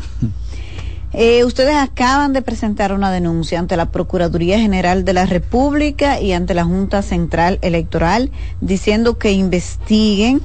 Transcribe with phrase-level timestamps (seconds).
[1.15, 6.31] Eh, ustedes acaban de presentar una denuncia ante la Procuraduría General de la República y
[6.31, 8.31] ante la Junta Central Electoral
[8.61, 10.41] diciendo que investiguen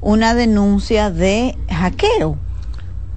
[0.00, 2.36] una denuncia de hackeo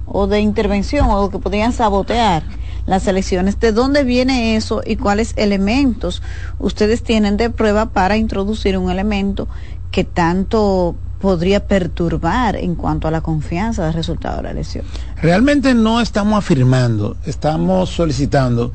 [0.06, 2.42] o de intervención o que podrían sabotear
[2.86, 3.58] las elecciones.
[3.60, 6.22] ¿De dónde viene eso y cuáles elementos
[6.58, 9.48] ustedes tienen de prueba para introducir un elemento
[9.92, 14.84] que tanto podría perturbar en cuanto a la confianza del resultado de la elección.
[15.22, 18.72] Realmente no estamos afirmando, estamos solicitando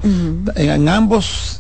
[0.56, 1.60] en, ambos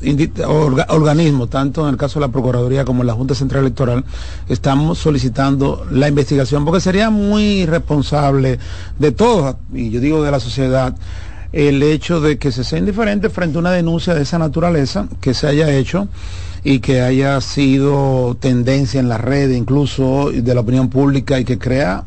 [0.87, 4.05] organismos, tanto en el caso de la Procuraduría como en la Junta Central Electoral,
[4.47, 8.57] estamos solicitando la investigación porque sería muy irresponsable
[8.97, 10.95] de todos, y yo digo de la sociedad,
[11.51, 15.33] el hecho de que se sea indiferente frente a una denuncia de esa naturaleza que
[15.33, 16.07] se haya hecho
[16.69, 21.57] y que haya sido tendencia en la red, incluso de la opinión pública y que
[21.57, 22.03] crea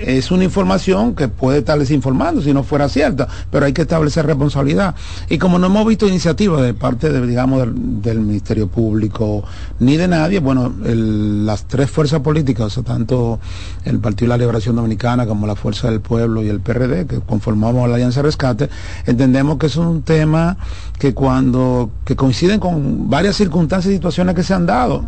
[0.00, 4.26] es una información que puede estar desinformando si no fuera cierta, pero hay que establecer
[4.26, 4.94] responsabilidad.
[5.28, 7.66] Y como no hemos visto iniciativa de parte, de, digamos,
[8.02, 9.42] del, Ministerio Público
[9.78, 13.40] ni de nadie, bueno, las tres fuerzas políticas, tanto
[13.84, 17.20] el Partido de la Liberación Dominicana como la Fuerza del Pueblo y el PRD, que
[17.20, 18.68] conformamos la Alianza Rescate,
[19.06, 20.56] entendemos que es un tema
[20.98, 25.04] que cuando, que coinciden con varias circunstancias y situaciones que se han dado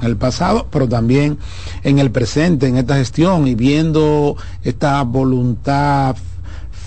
[0.00, 1.38] en el pasado, pero también
[1.82, 6.16] en el presente, en esta gestión y viendo esta voluntad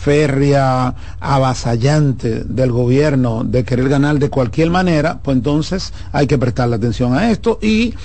[0.05, 6.75] férrea, avasallante del gobierno de querer ganar de cualquier manera, pues entonces hay que prestarle
[6.75, 7.95] atención a esto y,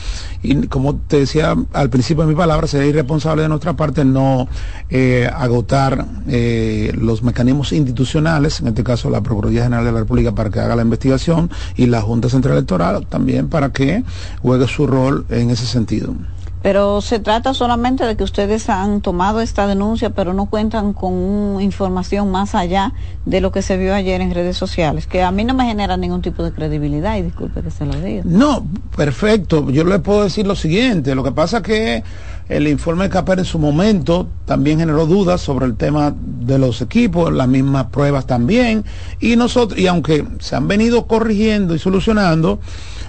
[0.70, 4.49] como te decía al principio de mi palabra, sería irresponsable de nuestra parte no
[4.88, 10.35] eh, agotar eh, los mecanismos institucionales, en este caso la Procuraduría General de la República
[10.35, 14.05] para que haga la investigación y la Junta Central Electoral también para que
[14.41, 16.14] juegue su rol en ese sentido.
[16.62, 21.59] Pero se trata solamente de que ustedes han tomado esta denuncia, pero no cuentan con
[21.61, 22.93] información más allá
[23.25, 25.97] de lo que se vio ayer en redes sociales, que a mí no me genera
[25.97, 28.23] ningún tipo de credibilidad, y disculpe que se lo diga.
[28.27, 29.71] No, perfecto.
[29.71, 31.15] Yo le puedo decir lo siguiente.
[31.15, 32.05] Lo que pasa es que
[32.51, 36.83] el informe de CAPER en su momento también generó dudas sobre el tema de los
[36.83, 38.85] equipos, las mismas pruebas también,
[39.19, 42.59] y nosotros, y aunque se han venido corrigiendo y solucionando,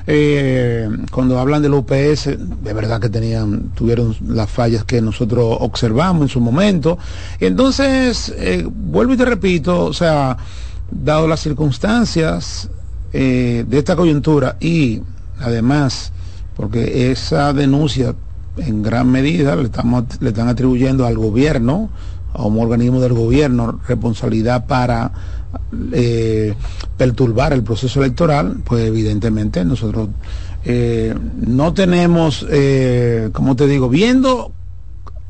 [0.07, 2.25] eh, cuando hablan del UPS,
[2.63, 6.98] de verdad que tenían, tuvieron las fallas que nosotros observamos en su momento.
[7.39, 10.38] Entonces, eh, vuelvo y te repito, o sea,
[10.89, 12.69] dado las circunstancias
[13.13, 15.01] eh, de esta coyuntura y
[15.39, 16.12] además,
[16.56, 18.15] porque esa denuncia
[18.57, 21.89] en gran medida le, estamos, le están atribuyendo al gobierno,
[22.33, 25.12] a un organismo del gobierno, responsabilidad para
[25.94, 26.56] eh,
[26.98, 30.09] perturbar el proceso electoral, pues evidentemente nosotros
[30.63, 34.51] eh, no tenemos, eh, como te digo, viendo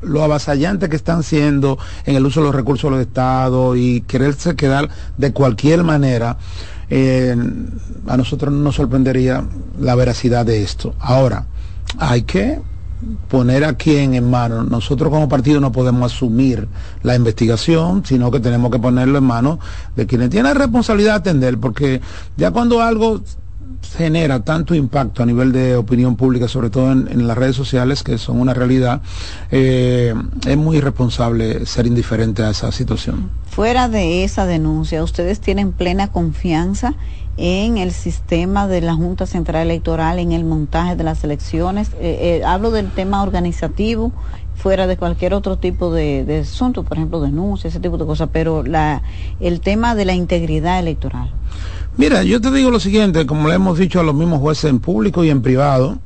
[0.00, 4.56] lo avasallante que están siendo en el uso de los recursos del Estado y quererse
[4.56, 6.38] quedar de cualquier manera,
[6.90, 9.44] a nosotros no nos sorprendería
[9.80, 10.94] la veracidad de esto.
[10.98, 11.46] Ahora,
[11.98, 12.60] hay que
[13.28, 14.68] poner a quién en manos.
[14.68, 16.68] Nosotros como partido no podemos asumir
[17.02, 19.58] la investigación, sino que tenemos que ponerlo en manos
[19.96, 22.00] de quienes tienen responsabilidad de atender, porque
[22.36, 23.22] ya cuando algo
[23.96, 28.18] genera tanto impacto a nivel de opinión pública, sobre todo en, las redes sociales, que
[28.18, 29.02] son una realidad,
[29.50, 30.14] eh,
[30.46, 33.30] es muy irresponsable ser indiferente a esa situación.
[33.50, 36.94] Fuera de esa denuncia, ¿ustedes tienen plena confianza
[37.36, 41.90] en el sistema de la Junta Central Electoral, en el montaje de las elecciones.
[42.00, 44.12] Eh, eh, hablo del tema organizativo,
[44.54, 48.62] fuera de cualquier otro tipo de, asunto, por ejemplo, denuncia, ese tipo de cosas, pero
[48.62, 49.02] la,
[49.40, 51.30] el tema de la integridad electoral.
[51.96, 54.80] Mira, yo te digo lo siguiente, como le hemos dicho a los mismos jueces en
[54.80, 55.98] público y en privado,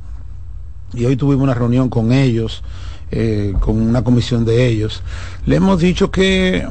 [0.95, 2.63] y hoy tuvimos una reunión con ellos,
[3.11, 5.03] eh, con una comisión de ellos,
[5.47, 6.67] le hemos dicho que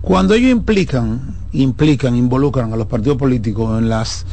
[0.00, 4.26] cuando ellos implican, implican, involucran a los partidos políticos en las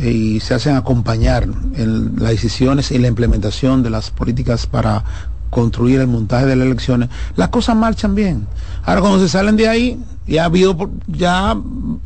[0.00, 1.44] y se hacen acompañar
[1.76, 5.04] en las decisiones y la implementación de las políticas para
[5.50, 8.46] construir el montaje de las elecciones, las cosas marchan bien.
[8.84, 10.76] Ahora cuando se salen de ahí, y ha habido
[11.08, 11.56] ya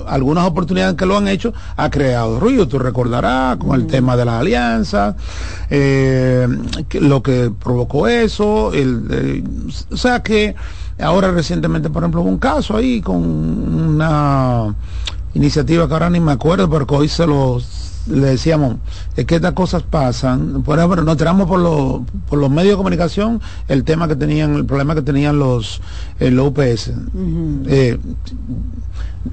[0.07, 4.25] algunas oportunidades que lo han hecho, ha creado ruido, tú recordarás, con el tema de
[4.25, 5.15] la alianza,
[5.69, 6.49] eh,
[6.93, 9.45] lo que provocó eso, el,
[9.93, 10.55] o sea que
[10.99, 14.75] ahora recientemente, por ejemplo, hubo un caso ahí con una
[15.35, 18.77] iniciativa que ahora ni me acuerdo, porque hoy se los le decíamos,
[19.17, 22.77] es que estas cosas pasan, por ejemplo, nos tiramos por, los, por los medios de
[22.77, 25.81] comunicación el tema que tenían, el problema que tenían los,
[26.21, 26.93] el UPS.
[27.67, 27.99] Eh,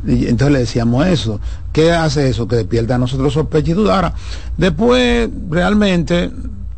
[0.07, 1.39] y entonces le decíamos eso.
[1.73, 2.47] ¿Qué hace eso?
[2.47, 4.13] Que despierta a nosotros sospecha y dudara.
[4.57, 6.31] Después, realmente,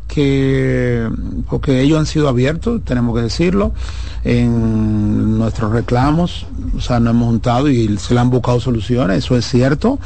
[0.06, 1.08] que
[1.48, 3.72] porque ellos han sido abiertos, tenemos que decirlo,
[4.24, 6.46] en nuestros reclamos,
[6.76, 9.98] o sea, no hemos juntado y se le han buscado soluciones, eso es cierto.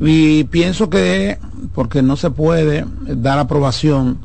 [0.00, 1.38] Y pienso que,
[1.74, 4.18] porque no se puede dar aprobación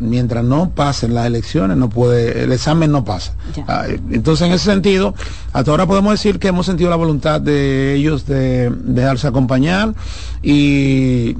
[0.00, 3.34] mientras no pasen las elecciones, no puede, el examen no pasa.
[3.68, 5.14] Ah, entonces, en ese sentido,
[5.52, 9.94] hasta ahora podemos decir que hemos sentido la voluntad de ellos de dejarse acompañar
[10.42, 11.36] y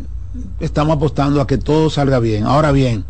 [0.61, 2.45] estamos apostando a que todo salga bien.
[2.45, 3.05] Ahora bien,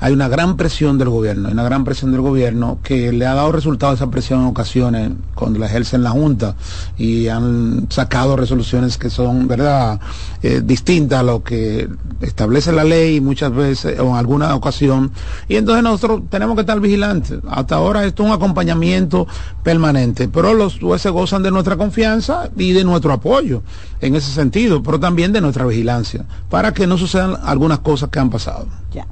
[0.00, 3.34] hay una gran presión del gobierno, hay una gran presión del gobierno que le ha
[3.34, 6.54] dado resultado esa presión en ocasiones cuando la ejercen la Junta
[6.96, 10.00] y han sacado resoluciones que son, ¿verdad?,
[10.42, 11.88] eh, distintas a lo que
[12.20, 15.10] establece la ley muchas veces o en alguna ocasión.
[15.48, 17.40] Y entonces nosotros tenemos que estar vigilantes.
[17.48, 19.26] Hasta ahora esto es un acompañamiento
[19.62, 23.62] permanente, pero los jueces gozan de nuestra confianza y de nuestro apoyo
[24.00, 28.18] en ese sentido, pero también de nuestra vigilancia, para que no sucedan algunas cosas que
[28.18, 28.66] han pasado.
[28.92, 29.06] Ya.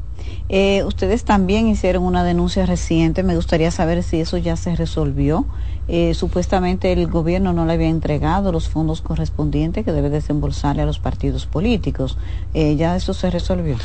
[0.48, 5.46] Eh, ustedes también hicieron una denuncia reciente, me gustaría saber si eso ya se resolvió.
[5.88, 10.86] Eh, supuestamente el gobierno no le había entregado los fondos correspondientes que debe desembolsarle a
[10.86, 12.18] los partidos políticos.
[12.54, 13.76] Eh, ¿Ya eso se resolvió?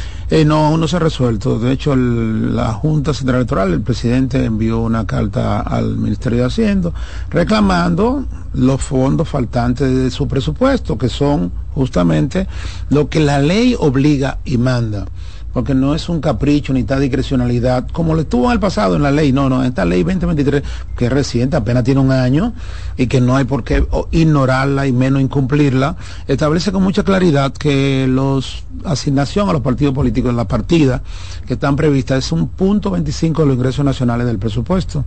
[0.45, 1.59] no, aún no se ha resuelto.
[1.59, 6.91] De hecho, la Junta Central Electoral, el presidente envió una carta al Ministerio de Hacienda
[7.29, 12.47] reclamando los fondos faltantes de su presupuesto, que son justamente
[12.89, 15.05] lo que la ley obliga y manda
[15.53, 19.03] porque no es un capricho ni tal discrecionalidad, como lo estuvo en el pasado en
[19.03, 20.63] la ley, no, no, esta ley 2023,
[20.97, 22.53] que es reciente, apenas tiene un año,
[22.97, 25.95] y que no hay por qué ignorarla y menos incumplirla,
[26.27, 31.03] establece con mucha claridad que los asignación a los partidos políticos en la partida
[31.45, 35.05] que están previstas es un punto 25 de los ingresos nacionales del presupuesto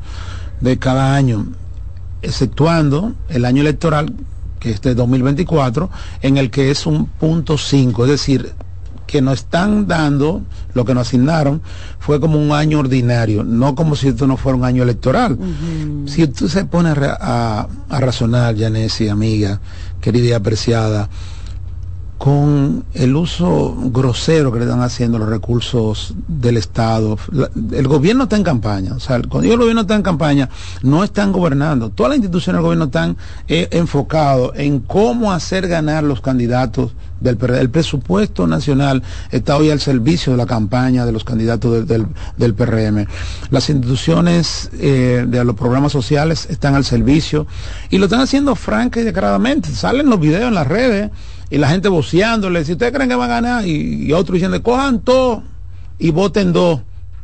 [0.61, 1.47] de cada año,
[2.23, 4.15] exceptuando el año electoral
[4.65, 5.91] que es de 2024,
[6.23, 8.55] en el que es un punto 5, es decir,
[9.15, 10.43] que nos están dando,
[10.75, 11.63] lo que nos asignaron,
[12.01, 15.39] fue como un año ordinario, no como si esto no fuera un año electoral.
[16.07, 19.61] Si usted se pone a, a, razonar, Janesi, amiga,
[20.01, 21.09] querida y apreciada,
[22.19, 27.19] con el uso grosero que le están haciendo los recursos del Estado.
[27.73, 30.49] el gobierno está en campaña, o sea, cuando el gobierno está en campaña,
[30.83, 31.91] no están gobernando.
[31.91, 33.17] Todas las instituciones del gobierno están
[33.49, 37.61] eh, enfocados en cómo hacer ganar los candidatos del PRD.
[37.61, 43.07] El presupuesto nacional está hoy al servicio de la campaña de los candidatos del, PRM.
[43.51, 47.47] Las instituciones eh, de los programas sociales están al servicio
[47.91, 49.71] y lo están haciendo franca y declaradamente.
[49.71, 51.11] Salen los videos en las redes
[51.51, 55.01] y la gente voceándole, si ustedes creen que van a ganar, y, otros diciendo, cojan
[55.01, 55.43] todo
[55.99, 56.81] y voten dos.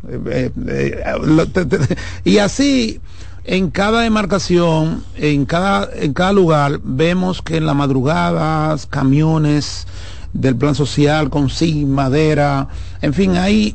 [0.08, 3.00] Eh, eh, eh, y así,
[3.44, 9.86] en cada demarcación, en cada, en cada lugar, vemos que en las madrugadas, camiones
[10.32, 11.48] del plan social con
[11.86, 12.68] madera,
[13.02, 13.74] en fin, hay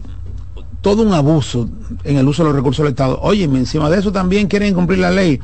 [0.81, 1.67] todo un abuso
[2.03, 3.19] en el uso de los recursos del Estado.
[3.21, 5.41] Oye, encima de eso también quieren cumplir la ley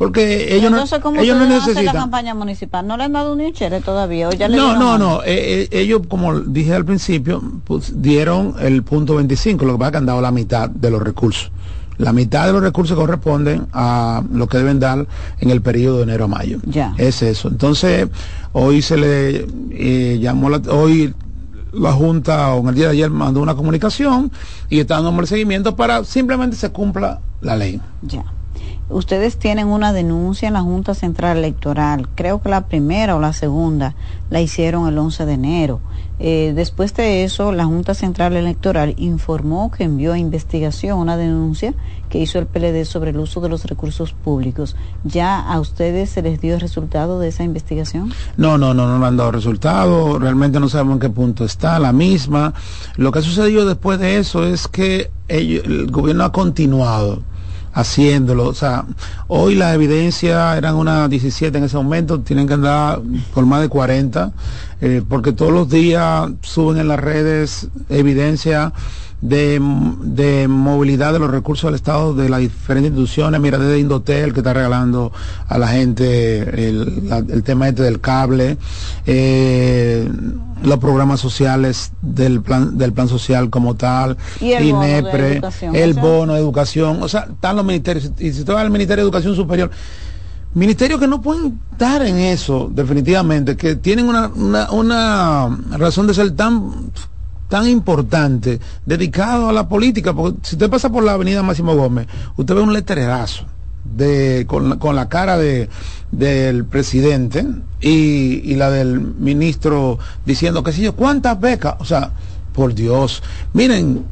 [0.00, 0.82] porque ellos no,
[1.20, 2.86] ellos no necesitan la campaña municipal.
[2.86, 6.40] No le han dado un inchere todavía ya no no no eh, eh, ellos como
[6.40, 10.30] dije al principio pues, dieron el punto 25 lo que pasa que han dado la
[10.30, 11.52] mitad de los recursos.
[11.98, 15.06] La mitad de los recursos corresponden a lo que deben dar
[15.38, 16.60] en el periodo de enero a mayo.
[16.64, 16.94] Ya.
[16.96, 17.48] Es eso.
[17.48, 18.08] Entonces
[18.52, 21.14] hoy se le eh, llamó la, hoy
[21.74, 24.32] la Junta o en el día de ayer mandó una comunicación
[24.70, 27.78] y está dando el seguimiento para simplemente se cumpla la ley.
[28.00, 28.24] Ya
[28.90, 32.08] ustedes tienen una denuncia en la Junta Central Electoral.
[32.14, 33.94] Creo que la primera o la segunda
[34.30, 35.80] la hicieron el 11 de enero.
[36.22, 41.72] Eh, después de eso, la Junta Central Electoral informó que envió a investigación una denuncia
[42.10, 44.76] que hizo el PLD sobre el uso de los recursos públicos.
[45.02, 48.12] ¿Ya a ustedes se les dio el resultado de esa investigación?
[48.36, 50.18] No, no, no, no han dado resultado.
[50.18, 52.52] Realmente no sabemos en qué punto está la misma.
[52.96, 57.22] Lo que ha sucedido después de eso es que el gobierno ha continuado
[57.80, 58.46] haciéndolo.
[58.46, 58.84] O sea,
[59.28, 63.00] hoy la evidencia eran unas 17 en ese momento, tienen que andar
[63.34, 64.32] por más de 40
[64.82, 68.72] eh, porque todos los días suben en las redes evidencia
[69.20, 69.60] de,
[70.02, 74.40] de, movilidad de los recursos del Estado de las diferentes instituciones, mira, desde Indotel que
[74.40, 75.12] está regalando
[75.46, 78.56] a la gente el, tema este del cable,
[79.06, 80.08] eh,
[80.62, 85.94] los programas sociales del plan, del plan social como tal, y el INEPRE, bono el
[85.94, 89.08] bono de educación, o sea, están los ministerios, y si tú vas al Ministerio de
[89.08, 89.70] Educación Superior,
[90.52, 96.14] Ministerios que no pueden estar en eso, definitivamente, que tienen una, una, una razón de
[96.14, 96.90] ser tan
[97.50, 102.06] tan importante dedicado a la política, porque si usted pasa por la avenida Máximo Gómez,
[102.36, 103.44] usted ve un letrerazo
[103.84, 105.68] de, con, con la cara de,
[106.12, 107.44] del presidente
[107.80, 111.74] y, la del ministro diciendo que si yo, ¿cuántas becas?
[111.80, 112.12] O sea,
[112.52, 114.04] por Dios, miren,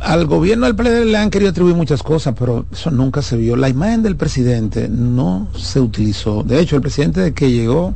[0.00, 3.56] al gobierno del PLD le han querido atribuir muchas cosas, pero eso nunca se vio.
[3.56, 6.42] La imagen del presidente no se utilizó.
[6.42, 7.94] De hecho, el presidente de que llegó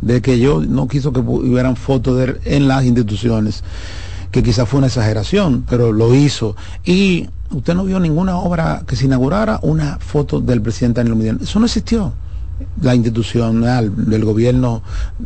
[0.00, 3.62] de que yo no quiso que hubieran fotos de él en las instituciones,
[4.30, 6.56] que quizás fue una exageración, pero lo hizo.
[6.84, 11.38] Y usted no vio ninguna obra que se inaugurara una foto del presidente Daniel Medina.
[11.42, 12.12] Eso no existió
[12.80, 14.82] la institucional del gobierno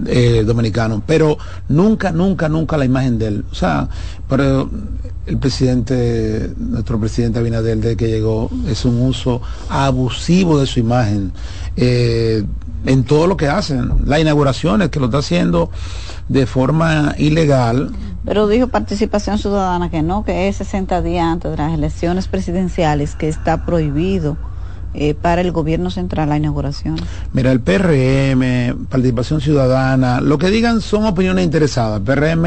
[0.07, 1.37] eh, dominicano, pero
[1.69, 3.45] nunca, nunca, nunca la imagen de él.
[3.51, 3.89] O sea,
[4.29, 4.71] pero
[5.27, 11.33] el presidente, nuestro presidente Abinader, de que llegó, es un uso abusivo de su imagen.
[11.77, 12.45] Eh,
[12.85, 13.93] en todo lo que hacen.
[14.05, 15.71] Las inauguraciones que lo está haciendo
[16.29, 17.91] de forma ilegal.
[18.25, 23.15] Pero dijo participación ciudadana que no, que es 60 días antes de las elecciones presidenciales,
[23.15, 24.37] que está prohibido
[24.95, 26.97] eh, para el gobierno central la inauguración.
[27.33, 32.01] Mira, el PRM, participación ciudadana, lo que digan son opiniones interesadas.
[32.01, 32.47] PRM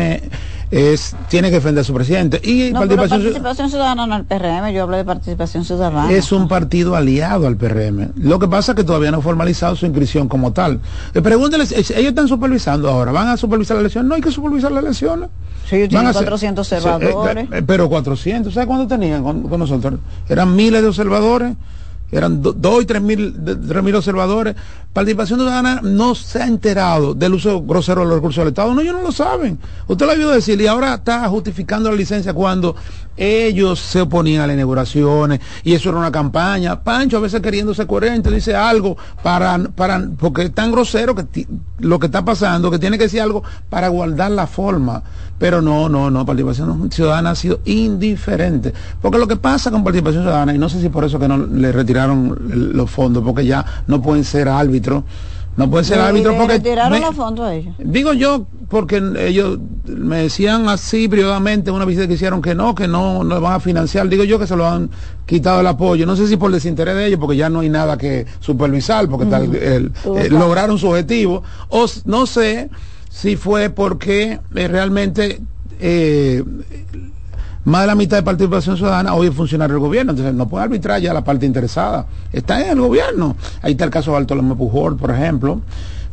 [0.71, 2.39] es tiene que defender a su presidente.
[2.43, 6.11] Y participación, ciudadana no el PRM, yo hablo de participación ciudadana.
[6.11, 8.11] Es un partido aliado al PRM.
[8.15, 10.79] Lo que pasa es que todavía no ha formalizado su inscripción como tal.
[11.13, 14.07] Eh, pregúntenles, eh, ellos están supervisando ahora, ¿van a supervisar la elección?
[14.07, 15.27] No hay que supervisar la elección.
[15.69, 17.47] Sí, tienen 400 eh, observadores.
[17.67, 19.99] pero 400, ¿sabes cuánto tenían con nosotros?
[20.29, 21.55] Eran miles de observadores
[22.11, 24.55] eran dos y tres mil, tres mil observadores.
[24.93, 28.73] Participación Ciudadana no se ha enterado del uso grosero de los recursos del Estado.
[28.73, 29.57] No, ellos no lo saben.
[29.87, 32.75] Usted lo ha oído decir y ahora está justificando la licencia cuando
[33.15, 36.83] ellos se oponían a las inauguraciones y eso era una campaña.
[36.83, 41.47] Pancho a veces queriendo ser coherente dice algo para, para, porque es tan grosero que
[41.79, 45.03] lo que está pasando, que tiene que decir algo para guardar la forma.
[45.39, 48.73] Pero no, no, no, participación ciudadana ha sido indiferente.
[49.01, 51.37] Porque lo que pasa con participación ciudadana, y no sé si por eso que no
[51.37, 52.37] le retiraron
[52.73, 54.80] los fondos, porque ya no pueden ser árbitros
[55.57, 56.61] no puede ser árbitro porque...
[57.43, 57.75] a ellos?
[57.79, 62.87] Digo yo porque ellos me decían así privadamente una visita que hicieron que no, que
[62.87, 64.07] no, no van a financiar.
[64.07, 64.89] Digo yo que se lo han
[65.25, 66.05] quitado el apoyo.
[66.05, 69.25] No sé si por desinterés de ellos, porque ya no hay nada que supervisar, porque
[69.25, 71.43] tal, el, eh, lograron su objetivo.
[71.67, 72.69] O no sé
[73.09, 75.41] si fue porque eh, realmente...
[75.81, 76.43] Eh,
[77.63, 80.63] más de la mitad de participación ciudadana hoy es funcionario del gobierno, entonces no puede
[80.63, 82.05] arbitrar ya la parte interesada.
[82.31, 83.35] Está en el gobierno.
[83.61, 85.61] Ahí está el caso de Bartolomé Pujol, por ejemplo,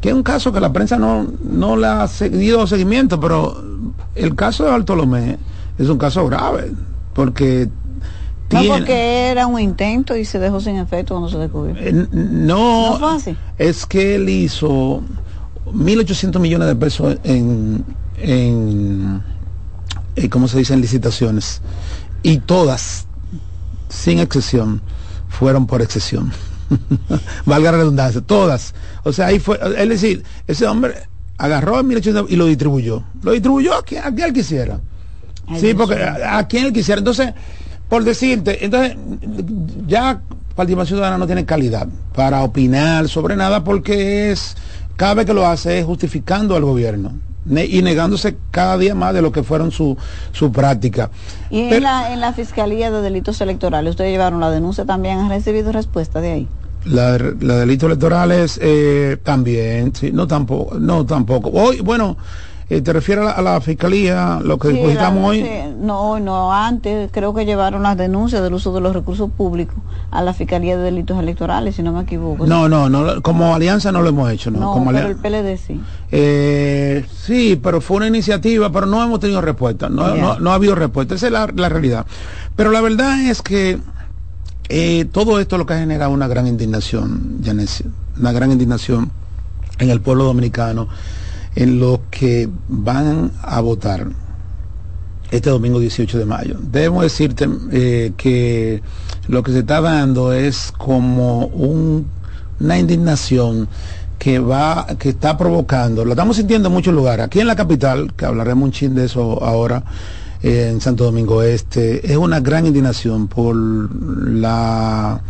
[0.00, 3.62] que es un caso que la prensa no, no le ha seguido seguimiento, pero
[4.14, 5.38] el caso de Bartolomé
[5.78, 6.72] es un caso grave,
[7.14, 7.68] porque
[8.50, 11.76] no, porque era un intento y se dejó sin efecto cuando se descubrió.
[11.78, 12.98] Eh, no,
[13.58, 15.02] es que él hizo
[15.66, 17.84] 1.800 millones de pesos en,
[18.16, 19.22] en
[20.24, 21.61] eh, como se dice en licitaciones,
[22.22, 23.07] y todas,
[23.88, 24.83] sin excepción,
[25.28, 26.33] fueron por excepción.
[27.46, 28.74] Valga la redundancia, todas.
[29.04, 30.94] O sea, ahí fue, es decir, ese hombre
[31.38, 33.04] agarró a 1800 y lo distribuyó.
[33.22, 34.81] Lo distribuyó a quien, a quien él quisiera.
[35.59, 36.98] sí, porque a, quien él quisiera.
[36.98, 37.33] Entonces,
[37.88, 38.96] por decirte, entonces
[39.87, 40.20] ya
[40.54, 44.57] Participación Ciudadana no tiene calidad para opinar sobre nada porque es,
[44.96, 47.12] cada vez que lo hace es justificando al gobierno
[47.48, 49.96] y negándose cada día más de lo que fueron su,
[50.32, 51.11] su práctica.
[51.50, 55.18] ¿Y en, la, en la Fiscalía de Delitos Electorales, ustedes llevaron la denuncia también?
[55.18, 56.48] ¿Han recibido respuesta de ahí?
[56.84, 61.50] La, la delitos electorales eh, también, sí, no tampoco, no tampoco.
[61.50, 62.16] Hoy, bueno,
[62.70, 65.42] eh, ¿Te refieres a la, fiscalía, lo que depositamos hoy?
[65.78, 69.76] no, no, antes creo que llevaron las denuncias del uso de los recursos públicos
[70.11, 72.46] a la fiscalía de delitos electorales, si no me equivoco.
[72.46, 74.72] No, no, no, como alianza no lo hemos hecho, ¿no?
[74.72, 75.81] como pero el PLD sí.
[76.12, 80.74] Eh, sí, pero fue una iniciativa, pero no hemos tenido respuesta, no, no, ha habido
[80.74, 82.04] respuesta, esa es la, realidad.
[82.54, 83.78] Pero la verdad es que
[84.68, 87.87] eh, todo esto lo que ha generado una gran indignación, Janesio,
[88.18, 89.11] una gran indignación
[89.78, 90.88] en el pueblo dominicano
[91.58, 94.06] en los que van a votar
[95.32, 96.56] este domingo 18 de mayo.
[96.60, 98.80] Debemos decirte eh, que
[99.26, 103.68] lo que se está dando es como una indignación
[104.20, 107.26] que va, que está provocando, lo estamos sintiendo en muchos lugares.
[107.26, 109.82] Aquí en la capital, que hablaremos un chin de eso ahora,
[110.40, 115.20] eh, en Santo Domingo Este, es una gran indignación por la,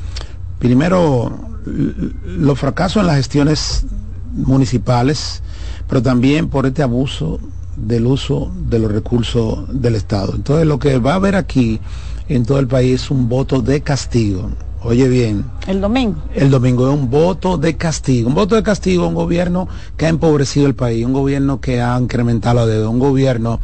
[0.59, 3.87] primero, los fracasos en las gestiones
[4.35, 5.43] municipales,
[5.89, 7.41] pero también por este abuso
[7.77, 10.35] del uso de los recursos del Estado.
[10.35, 11.81] Entonces lo que va a haber aquí
[12.29, 14.51] en todo el país es un voto de castigo.
[14.83, 15.45] Oye bien.
[15.67, 16.17] El domingo.
[16.35, 18.29] El domingo es un voto de castigo.
[18.29, 21.81] Un voto de castigo a un gobierno que ha empobrecido el país, un gobierno que
[21.81, 23.61] ha incrementado la deuda, un gobierno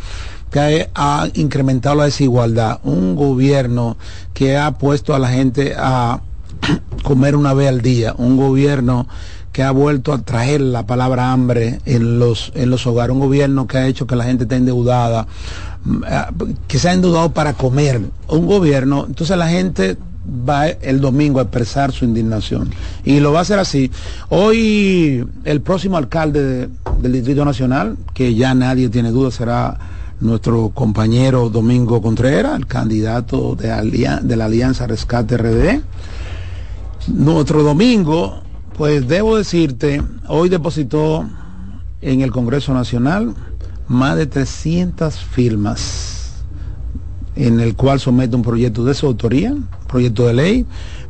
[0.51, 3.97] que ha incrementado la desigualdad, un gobierno
[4.33, 6.21] que ha puesto a la gente a
[7.03, 9.07] comer una vez al día, un gobierno
[9.55, 13.69] que ha vuelto a traer la palabra hambre en los, en los hogares, un gobierno
[13.69, 15.29] que ha hecho que la gente esté endeudada,
[15.85, 21.01] mm, eh, que se ha endeudado para comer, un gobierno, entonces la gente va el
[21.01, 22.71] domingo a expresar su indignación
[23.05, 23.93] y lo va a hacer así.
[24.29, 26.69] Hoy el próximo alcalde
[27.01, 29.79] del Distrito Nacional, que ya nadie tiene duda, será
[30.19, 33.69] nuestro compañero Domingo Contreras, el candidato de,
[34.21, 35.81] de la Alianza Rescate RD.
[37.07, 38.44] Nuestro domingo
[38.77, 41.25] pues debo decirte, hoy depositó
[42.01, 43.35] en el Congreso Nacional
[43.89, 46.45] más de 300 firmas
[47.37, 49.55] en el cual somete un proyecto de su autoría,
[49.89, 50.67] proyecto de ley,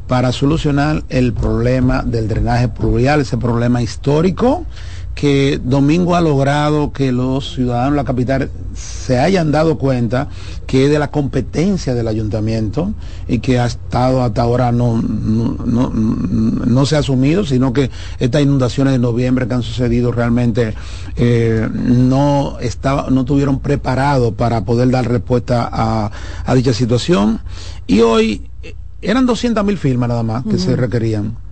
[0.07, 4.67] para solucionar el problema del drenaje pluvial, ese problema histórico
[5.15, 10.29] que Domingo ha logrado que los ciudadanos de la capital se hayan dado cuenta
[10.67, 12.93] que es de la competencia del ayuntamiento
[13.29, 18.93] y que ha estado hasta ahora no, no, se ha asumido, sino que estas inundaciones
[18.93, 20.75] de noviembre que han sucedido realmente
[21.17, 27.41] eh, no, estaba, no tuvieron preparado para poder dar respuesta a, dicha situación.
[27.87, 31.44] Y hoy eh, eran 200 mil firmas nada más que se requerían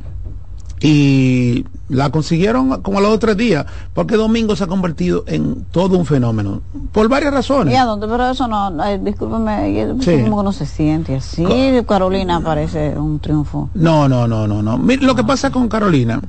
[0.83, 3.65] y la consiguieron como a los otros días,
[3.95, 7.73] porque Domingo se ha convertido en todo un fenómeno, por varias razones.
[7.73, 8.09] ¿Y a dónde?
[8.09, 11.47] Pero eso no, eh, discúlpeme, como no se siente así.
[11.87, 13.71] Carolina parece un triunfo.
[13.75, 14.77] No, no, no, no, no.
[14.77, 16.21] lo que pasa con Carolina,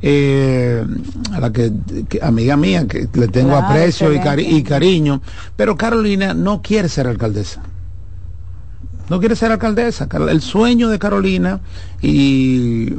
[0.00, 0.84] eh,
[1.32, 1.72] a la que,
[2.22, 5.20] amiga mía, que le tengo aprecio y, y cariño,
[5.56, 7.62] pero Carolina no quiere ser alcaldesa
[9.08, 10.08] no quiere ser alcaldesa.
[10.28, 11.60] El sueño de Carolina
[12.02, 12.92] y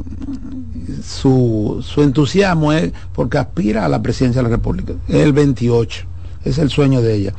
[1.03, 4.93] su, entusiasmo es porque aspira a la presidencia de la República.
[5.07, 6.05] El 28.
[6.45, 7.33] Es el sueño de ella.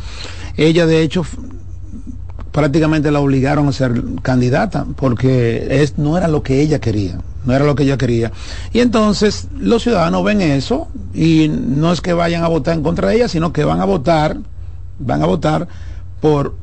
[0.57, 1.25] Ella, de hecho,
[2.53, 7.19] prácticamente la obligaron a ser candidata porque es, no era lo que ella quería.
[7.45, 8.33] No era lo que ella quería.
[8.73, 13.09] Y entonces los ciudadanos ven eso y no es que vayan a votar en contra
[13.09, 14.37] de ella, sino que van a votar,
[14.99, 15.67] van a votar
[16.21, 16.55] por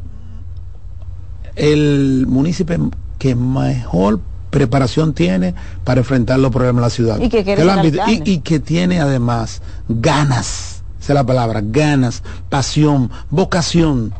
[1.58, 7.20] el municipio que mejor preparación tiene para enfrentar los problemas de la ciudad.
[7.20, 14.14] Y que, y, que tiene además ganas, esa es la palabra, ganas, pasión, vocación.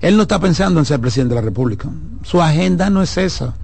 [0.00, 1.88] Él no está pensando en ser presidente de la República.
[2.22, 3.54] Su agenda no es esa.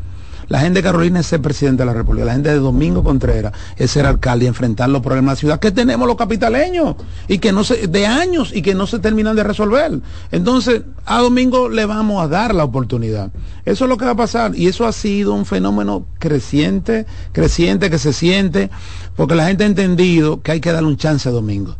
[0.48, 2.24] La gente de Carolina es ser presidente de la República.
[2.24, 5.60] La gente de Domingo Contreras es ser alcalde y enfrentar los problemas de la ciudad
[5.60, 6.94] que tenemos los capitaleños
[7.26, 9.98] y que no se, de años y que no se terminan de resolver.
[10.30, 13.30] Entonces, a Domingo le vamos a dar la oportunidad.
[13.64, 17.90] Eso es lo que va a pasar y eso ha sido un fenómeno creciente, creciente
[17.90, 18.70] que se siente
[19.16, 21.74] porque la gente ha entendido que hay que darle un chance a Domingo.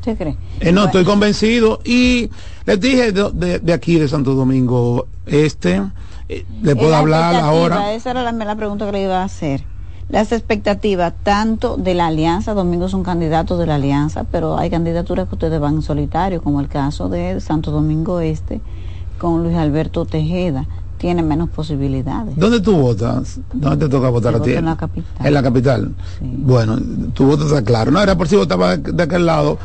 [0.00, 0.36] ¿Usted cree?
[0.60, 2.30] Eh, no, estoy convencido y
[2.66, 5.82] les dije de aquí de Santo Domingo Este
[6.28, 7.94] eh, le puedo hablar ahora.
[7.94, 9.64] Esa era la, pregunta que le iba a hacer.
[10.08, 14.70] Las expectativas tanto de la alianza, Domingo es un candidato de la alianza, pero hay
[14.70, 18.60] candidaturas que ustedes van en solitario, como el caso de Santo Domingo Este
[19.18, 20.66] con Luis Alberto Tejeda
[20.98, 22.36] tiene menos posibilidades.
[22.36, 23.40] ¿Dónde tú votas?
[23.52, 24.52] ¿Dónde te toca votar a ti?
[24.52, 25.26] En la capital.
[25.26, 25.94] En la capital.
[26.20, 26.76] Bueno,
[27.14, 27.90] tu voto está claro.
[27.90, 29.58] No, era por si votaba de aquel lado,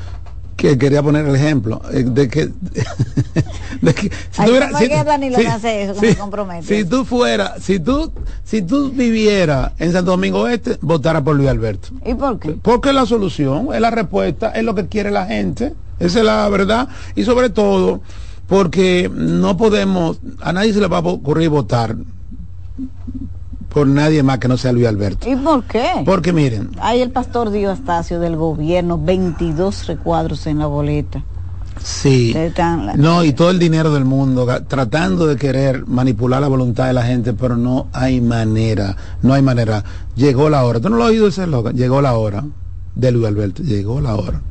[0.55, 2.45] que quería poner el ejemplo eh, de que,
[3.81, 4.51] de que si, tú
[6.61, 8.11] si, tú fuera si tú
[8.43, 12.51] si tú vivieras en Santo Domingo Este votara por Luis Alberto ¿y por qué?
[12.61, 16.25] porque es la solución es la respuesta es lo que quiere la gente esa es
[16.25, 18.01] la verdad y sobre todo
[18.47, 21.95] porque no podemos a nadie se le va a ocurrir votar
[23.73, 25.29] por nadie más que no sea Luis Alberto.
[25.29, 26.03] ¿Y por qué?
[26.05, 26.69] Porque miren.
[26.79, 31.23] Hay el pastor Dio Astacio del gobierno, 22 recuadros en la boleta.
[31.83, 32.33] Sí.
[32.95, 37.03] No, y todo el dinero del mundo, tratando de querer manipular la voluntad de la
[37.03, 39.83] gente, pero no hay manera, no hay manera.
[40.15, 40.79] Llegó la hora.
[40.79, 41.71] ¿Tú no lo has oído ese loco?
[41.71, 42.45] Llegó la hora
[42.95, 44.41] de Luis Alberto, llegó la hora.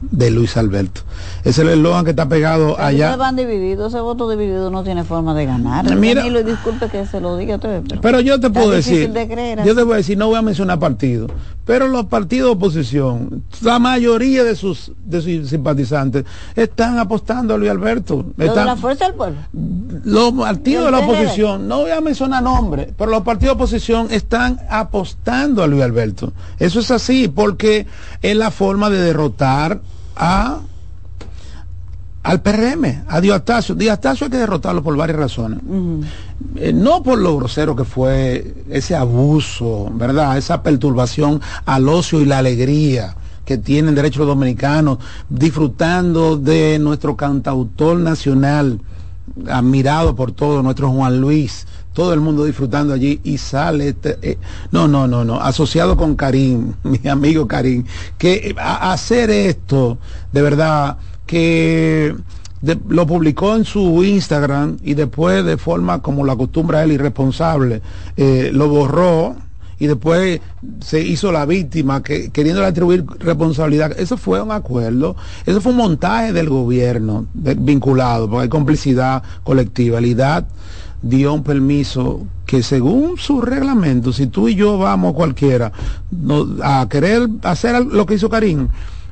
[0.00, 1.00] De Luis Alberto.
[1.44, 3.16] Es el eslogan que está pegado Pero allá.
[3.16, 5.92] van divididos, ese voto dividido no tiene forma de ganar.
[5.96, 9.64] Mira- Danilo, disculpe que se lo diga pero, Pero yo te puedo decir, de creer,
[9.64, 11.30] yo te voy a decir, no voy a mencionar partidos,
[11.68, 16.24] pero los partidos de oposición, la mayoría de sus, de sus simpatizantes
[16.56, 18.24] están apostando a Luis Alberto.
[18.38, 19.36] Están- la fuerza del pueblo.
[20.04, 24.06] los partidos de la oposición, no voy a mencionar nombres, pero los partidos de oposición
[24.10, 26.32] están apostando a Luis Alberto.
[26.58, 27.86] Eso es así, porque
[28.22, 29.82] es la forma de derrotar
[30.16, 30.60] a
[32.28, 33.74] al PRM, a Diostacio.
[33.74, 35.60] Diostacio hay que derrotarlo por varias razones.
[36.56, 40.36] Eh, no por lo grosero que fue ese abuso, ¿verdad?
[40.36, 44.98] Esa perturbación al ocio y la alegría que tienen derecho los dominicanos,
[45.30, 48.78] disfrutando de nuestro cantautor nacional,
[49.48, 54.38] admirado por todo, nuestro Juan Luis, todo el mundo disfrutando allí y sale, este, eh,
[54.70, 57.84] no, no, no, no, asociado con Karim, mi amigo Karim,
[58.18, 59.96] que eh, a- hacer esto,
[60.30, 62.16] de verdad, que
[62.88, 67.82] lo publicó en su Instagram y después de forma como lo acostumbra él irresponsable,
[68.16, 69.36] eh, lo borró
[69.78, 70.40] y después
[70.80, 73.92] se hizo la víctima que queriendo atribuir responsabilidad.
[73.96, 75.14] Eso fue un acuerdo,
[75.46, 80.00] eso fue un montaje del gobierno vinculado, porque hay complicidad colectiva.
[80.00, 80.44] La IDAD
[81.02, 85.70] dio un permiso que según su reglamento, si tú y yo vamos cualquiera
[86.64, 88.68] a querer hacer lo que hizo Karim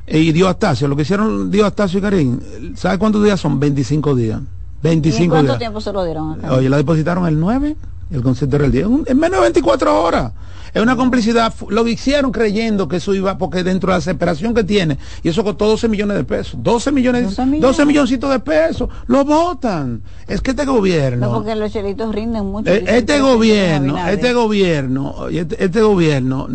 [0.07, 2.39] y dio Astacio, lo que hicieron dio Astacio y Karim,
[2.75, 3.59] ¿sabe cuántos días son?
[3.59, 4.39] 25 días.
[4.39, 5.59] ¿Y en 25 cuánto días.
[5.59, 6.53] tiempo se lo dieron acá?
[6.53, 7.75] Oye, la depositaron el 9,
[8.11, 10.31] el concepto era el 10, en- en menos de 24 horas.
[10.73, 14.63] Es una complicidad, lo hicieron creyendo que eso iba, porque dentro de la desesperación que
[14.63, 17.85] tiene, y eso costó 12 millones de pesos, 12 millones, 12 12, millones.
[17.87, 20.01] milloncitos de pesos, lo votan.
[20.27, 21.27] Es que este gobierno...
[21.27, 22.69] No, porque los chelitos rinden mucho.
[22.71, 26.47] Eh, Este que gobierno, este gobierno, este, este gobierno,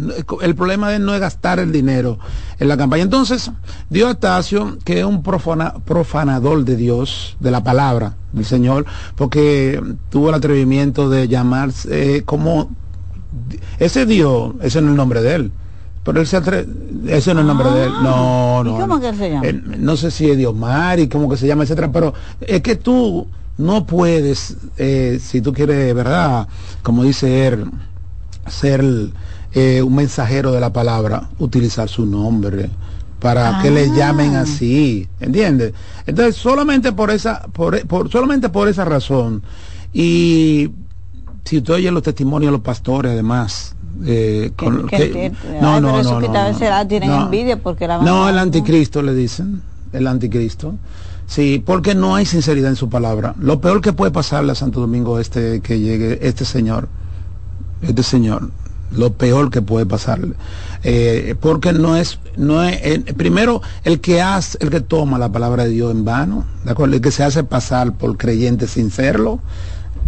[0.43, 2.19] el problema de no es gastar el dinero
[2.59, 3.03] en la campaña.
[3.03, 3.51] Entonces,
[3.91, 8.85] Dios Astacio, que es un profana- profanador de Dios, de la palabra del Señor,
[9.17, 12.71] porque tuvo el atrevimiento de llamarse eh, como
[13.79, 15.53] ese Dios, ese no es el nombre de él.
[16.05, 16.67] Pero él se atre...
[17.07, 17.93] ese no es el nombre de él.
[18.03, 18.79] No, Ah, ¿y no.
[18.81, 19.01] cómo no.
[19.01, 19.47] que se llama?
[19.79, 23.27] No sé si es Dios Mari, cómo que se llama, etcétera, pero es que tú
[23.59, 26.49] no puedes, eh, si tú quieres, ¿verdad?
[26.83, 27.71] Como dice él,
[28.49, 28.85] ser
[29.55, 32.69] eh, un mensajero de la palabra, utilizar su nombre
[33.21, 33.95] para que le Ah.
[33.97, 35.73] llamen así, ¿entiendes?
[36.07, 39.43] Entonces, solamente por esa, por, por- solamente por esa razón,
[39.93, 40.71] y
[41.53, 43.75] si usted oye los testimonios de los pastores, además,
[44.07, 45.61] eh, con- que- que- que- pero
[47.25, 49.61] envidia porque la van no, a- el anticristo le dicen,
[49.93, 50.75] el anticristo.
[51.27, 53.35] Sí, porque no hay sinceridad en su palabra.
[53.39, 56.89] Lo peor que puede pasarle a Santo Domingo este que llegue este señor,
[57.83, 58.49] este señor,
[58.97, 60.35] lo peor que puede pasarle,
[60.85, 65.31] Eh, porque no es, no es, eh, primero el que hace, el que toma la
[65.31, 66.95] palabra de Dios en vano, ¿de acuerdo?
[66.97, 69.39] El que se hace pasar por creyente sin serlo,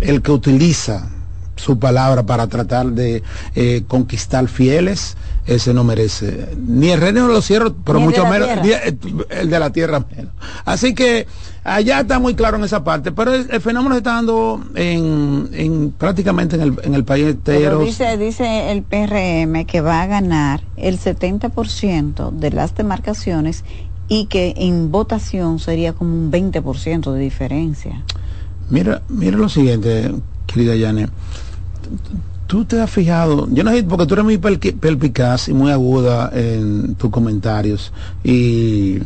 [0.00, 1.10] el que utiliza
[1.56, 3.22] su palabra para tratar de
[3.54, 8.26] eh, conquistar fieles, ese no merece ni el reino de los cielos, pero Ni mucho
[8.26, 8.48] menos
[9.30, 10.32] el, de la tierra menos.
[10.64, 11.26] Así que
[11.62, 15.48] allá está muy claro en esa parte, pero el, el fenómeno se está dando en,
[15.52, 17.80] en prácticamente en el, en el país entero.
[17.80, 23.64] dice, dice el PRM que va a ganar el 70% de las demarcaciones
[24.08, 28.02] y que en votación sería como un 20% de diferencia.
[28.70, 30.14] Mira, mira lo siguiente,
[30.46, 31.08] querida Yane.
[32.46, 36.30] Tú te has fijado, yo no sé, porque tú eres muy perspicaz y muy aguda
[36.32, 37.92] en tus comentarios.
[38.22, 38.98] Y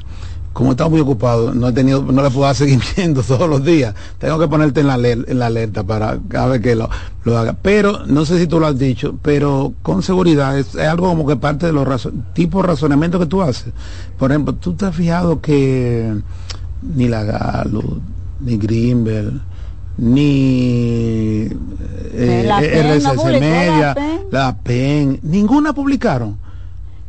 [0.58, 3.94] como estamos muy ocupados, no he tenido, no le puedo dar seguimiento todos los días.
[4.18, 6.90] Tengo que ponerte en la, en la alerta para cada vez que lo,
[7.26, 7.56] haga.
[7.62, 11.36] Pero, no sé si tú lo has dicho, pero con seguridad es, algo como que
[11.36, 13.72] parte de los tipos de razonamiento que tú haces.
[14.18, 16.12] Por ejemplo, tú te has fijado que
[16.82, 18.00] ni la Galo,
[18.40, 19.40] ni Greenbelt,
[19.98, 21.48] ni
[22.14, 24.20] eh, La no RCC Media, la PEN.
[24.30, 26.38] la PEN, ninguna publicaron.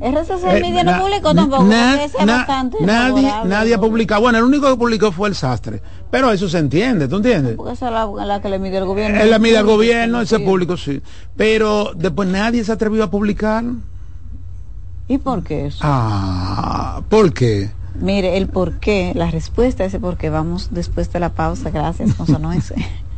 [0.02, 2.48] RCC Eh, Media no publicó tampoco, na- es na-
[2.82, 4.22] nadie, nadie ha publicado.
[4.22, 5.82] Bueno, el único que publicó fue el sastre.
[6.10, 7.56] Pero eso se entiende, ¿tú entiendes?
[7.56, 9.20] Porque esa es la, la que le mide el gobierno.
[9.22, 11.02] Él la mide al gobierno, ese público sí.
[11.36, 13.64] Pero después nadie se atrevió a publicar.
[15.10, 15.80] ¿Y por qué eso?
[15.82, 17.70] Ah, ¿por qué?
[18.00, 21.70] Mire, el por qué, la respuesta a ese por qué, vamos después de la pausa.
[21.70, 22.74] Gracias, José Nuez.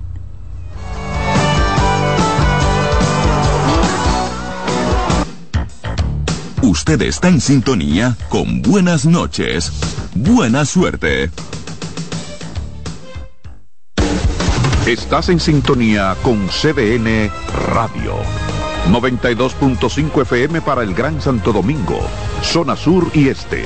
[6.64, 9.72] Usted está en sintonía con Buenas noches.
[10.16, 11.30] Buena suerte.
[14.86, 17.30] Estás en sintonía con CDN
[17.74, 18.16] Radio.
[18.90, 22.00] 92.5 FM para el Gran Santo Domingo,
[22.42, 23.66] zona sur y este.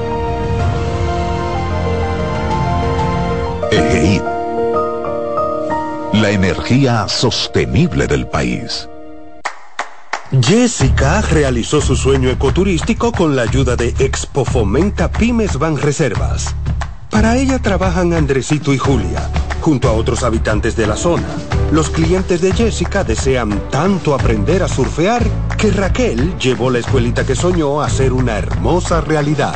[3.71, 4.21] EGEID.
[6.13, 8.89] La energía sostenible del país.
[10.41, 16.53] Jessica realizó su sueño ecoturístico con la ayuda de Expo Fomenta Pymes Van Reservas.
[17.09, 19.29] Para ella trabajan Andresito y Julia,
[19.61, 21.27] junto a otros habitantes de la zona.
[21.71, 25.23] Los clientes de Jessica desean tanto aprender a surfear
[25.57, 29.55] que Raquel llevó la escuelita que soñó a ser una hermosa realidad.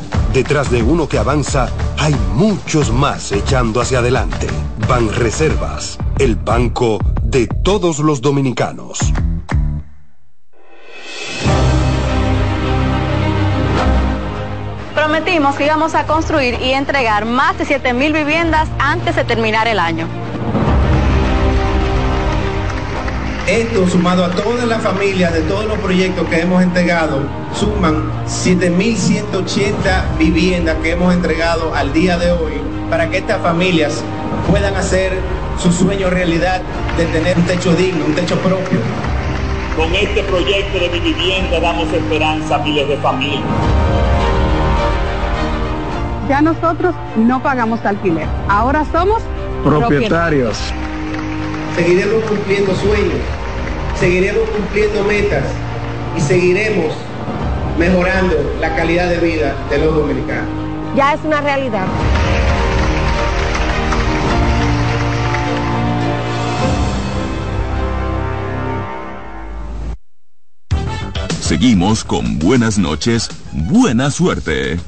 [0.33, 1.67] Detrás de uno que avanza,
[1.99, 4.47] hay muchos más echando hacia adelante.
[4.87, 8.99] Banreservas, el banco de todos los dominicanos.
[14.95, 19.79] Prometimos que íbamos a construir y entregar más de 7.000 viviendas antes de terminar el
[19.79, 20.07] año.
[23.47, 27.23] Esto sumado a todas las familias de todos los proyectos que hemos entregado,
[27.55, 32.53] suman 7.180 viviendas que hemos entregado al día de hoy
[32.89, 34.03] para que estas familias
[34.49, 35.17] puedan hacer
[35.57, 36.61] su sueño realidad
[36.97, 38.79] de tener un techo digno, un techo propio.
[39.75, 43.43] Con este proyecto de mi vivienda damos esperanza a miles de familias.
[46.29, 49.23] Ya nosotros no pagamos alquiler, ahora somos
[49.63, 50.71] propietarios.
[51.75, 53.21] Seguiremos cumpliendo sueños,
[53.99, 55.45] seguiremos cumpliendo metas
[56.17, 56.93] y seguiremos
[57.79, 60.49] mejorando la calidad de vida de los dominicanos.
[60.95, 61.87] Ya es una realidad.
[71.39, 74.79] Seguimos con buenas noches, buena suerte.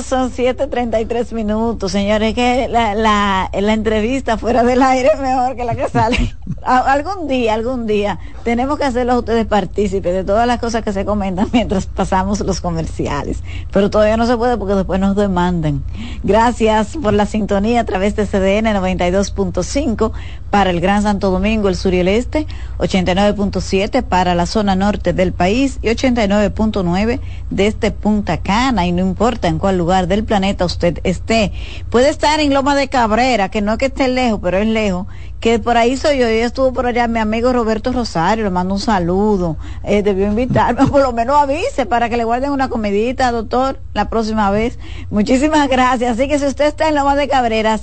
[0.00, 5.64] Son 7.33 minutos, señores, que la, la, la entrevista fuera del aire es mejor que
[5.64, 6.34] la que sale.
[6.62, 11.04] algún día, algún día, tenemos que hacerlos ustedes partícipes de todas las cosas que se
[11.04, 13.42] comentan mientras pasamos los comerciales.
[13.70, 15.84] Pero todavía no se puede porque después nos demandan.
[16.22, 20.12] Gracias por la sintonía a través de CDN 92.5
[20.50, 22.46] para el Gran Santo Domingo, el sur y el este,
[22.78, 28.86] 89.7 para la zona norte del país y 89.9 desde Punta Cana.
[28.86, 31.52] Y no importa en cuál lugar del planeta usted esté.
[31.90, 35.06] Puede estar en Loma de Cabrera, que no es que esté lejos, pero es lejos
[35.42, 38.74] que por ahí soy yo, yo estuvo por allá mi amigo Roberto Rosario, le mando
[38.74, 43.32] un saludo, eh, debió invitarme, por lo menos avise para que le guarden una comidita,
[43.32, 44.78] doctor, la próxima vez.
[45.10, 46.12] Muchísimas gracias.
[46.12, 47.76] Así que si usted está en Loma de Cabrera,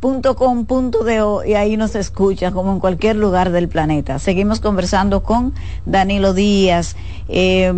[0.00, 4.18] cdn.com.do y ahí nos escucha como en cualquier lugar del planeta.
[4.18, 5.52] Seguimos conversando con
[5.86, 6.96] Danilo Díaz,
[7.28, 7.72] eh,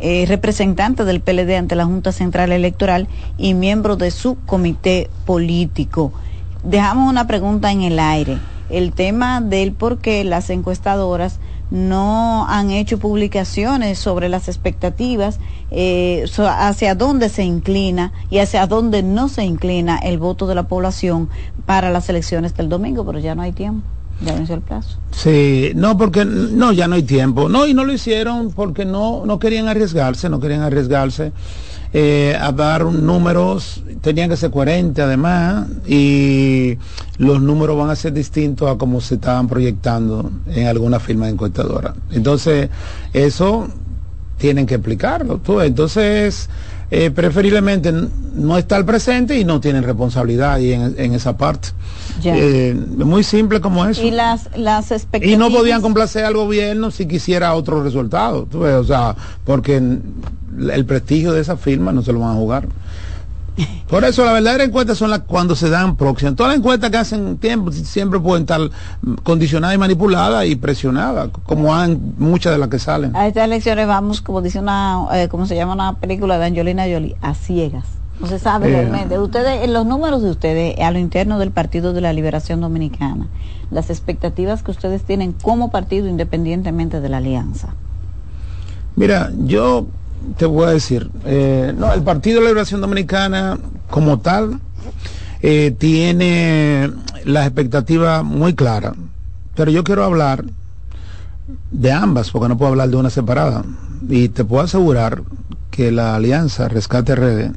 [0.00, 6.12] eh, representante del PLD ante la Junta Central Electoral y miembro de su comité político
[6.62, 8.38] dejamos una pregunta en el aire.
[8.70, 11.38] El tema del por qué las encuestadoras
[11.70, 15.38] no han hecho publicaciones sobre las expectativas,
[15.70, 20.68] eh, hacia dónde se inclina y hacia dónde no se inclina el voto de la
[20.68, 21.28] población
[21.66, 23.86] para las elecciones del domingo, pero ya no hay tiempo.
[24.20, 24.98] Ya venció el plazo.
[25.12, 27.48] Sí, no, porque no, ya no hay tiempo.
[27.48, 31.32] No, y no lo hicieron porque no, no querían arriesgarse, no querían arriesgarse
[31.92, 36.76] eh, a dar números, tenían que ser 40 además, y
[37.18, 41.94] los números van a ser distintos a como se estaban proyectando en alguna firma encuestadora.
[42.10, 42.68] Entonces,
[43.12, 43.68] eso
[44.38, 45.38] tienen que explicarlo.
[45.38, 45.60] Tú.
[45.60, 46.48] Entonces,
[46.90, 51.68] eh, preferiblemente no estar presente y no tienen responsabilidad ahí en, esa parte.
[52.24, 54.02] Eh, muy simple como eso.
[54.02, 55.34] Y las, las expectativas.
[55.34, 61.32] Y no podían complacer al gobierno si quisiera otro resultado, o sea, porque el prestigio
[61.32, 62.68] de esa firma no se lo van a jugar.
[63.88, 66.36] Por eso la verdadera encuesta son las cuando se dan próximas.
[66.36, 68.60] Todas las encuestas que hacen tiempo siempre pueden estar
[69.22, 73.16] condicionadas y manipuladas y presionadas, como han muchas de las que salen.
[73.16, 76.84] A estas elecciones vamos, como dice una, eh, como se llama una película de Angelina
[76.84, 77.86] Jolie, a ciegas.
[78.20, 78.72] No se sabe eh.
[78.72, 79.18] realmente.
[79.18, 83.28] Ustedes, los números de ustedes a lo interno del Partido de la Liberación Dominicana,
[83.70, 87.74] las expectativas que ustedes tienen como partido independientemente de la alianza.
[88.96, 89.86] Mira, yo
[90.36, 93.58] te voy a decir, eh, no, el Partido de la Liberación Dominicana
[93.90, 94.60] como tal
[95.42, 96.90] eh, tiene
[97.24, 98.94] las expectativas muy claras,
[99.54, 100.44] pero yo quiero hablar
[101.70, 103.64] de ambas, porque no puedo hablar de una separada.
[104.08, 105.22] Y te puedo asegurar
[105.70, 107.52] que la alianza Rescate RD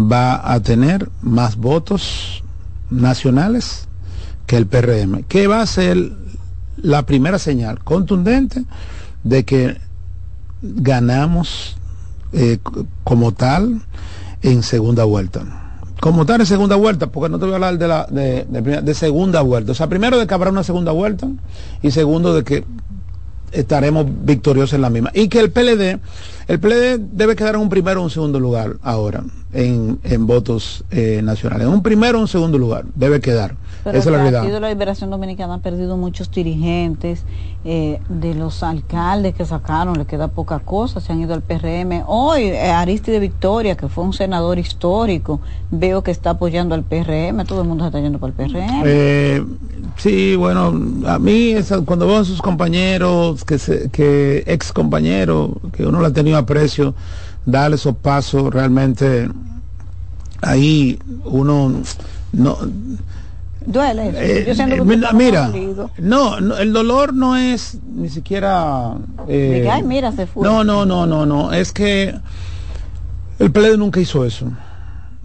[0.00, 2.42] va a tener más votos
[2.90, 3.88] nacionales
[4.46, 6.12] que el PRM, que va a ser
[6.76, 8.64] la primera señal contundente
[9.24, 9.78] de que
[10.62, 11.76] ganamos
[12.32, 12.58] eh,
[13.04, 13.80] como tal
[14.42, 15.44] en segunda vuelta.
[16.00, 18.44] Como tal en segunda vuelta, porque no te voy a hablar de, la, de,
[18.82, 19.72] de, segunda vuelta.
[19.72, 21.26] O sea, primero de que habrá una segunda vuelta
[21.82, 22.64] y segundo de que
[23.52, 25.10] estaremos victoriosos en la misma.
[25.14, 25.98] Y que el PLD,
[26.48, 30.84] el PLD debe quedar en un primero o un segundo lugar ahora en, en votos
[30.90, 31.66] eh, nacionales.
[31.66, 33.56] En un primero o un segundo lugar debe quedar.
[33.84, 34.28] Pero Esa es la realidad.
[34.28, 37.24] El Partido de la Liberación Dominicana ha perdido muchos dirigentes,
[37.68, 42.04] eh, de los alcaldes que sacaron, le queda poca cosa, se han ido al PRM.
[42.06, 45.40] Hoy, eh, Aristide Victoria, que fue un senador histórico,
[45.72, 48.82] veo que está apoyando al PRM, todo el mundo se está yendo para el PRM.
[48.84, 49.44] Eh,
[49.96, 50.72] sí, bueno,
[51.06, 53.58] a mí cuando veo a sus compañeros, que,
[53.90, 56.94] que ex compañeros, que uno le ha tenido aprecio,
[57.46, 59.30] darle esos pasos, realmente
[60.42, 61.72] ahí uno
[62.32, 62.58] no
[63.66, 64.10] Duele.
[64.14, 65.52] Eh, eh, mira,
[65.98, 68.94] no, el dolor no es ni siquiera.
[69.26, 70.44] Eh, mira, se fue.
[70.44, 71.52] No, no, no, no, no.
[71.52, 72.14] Es que
[73.40, 74.46] el PLD nunca hizo eso.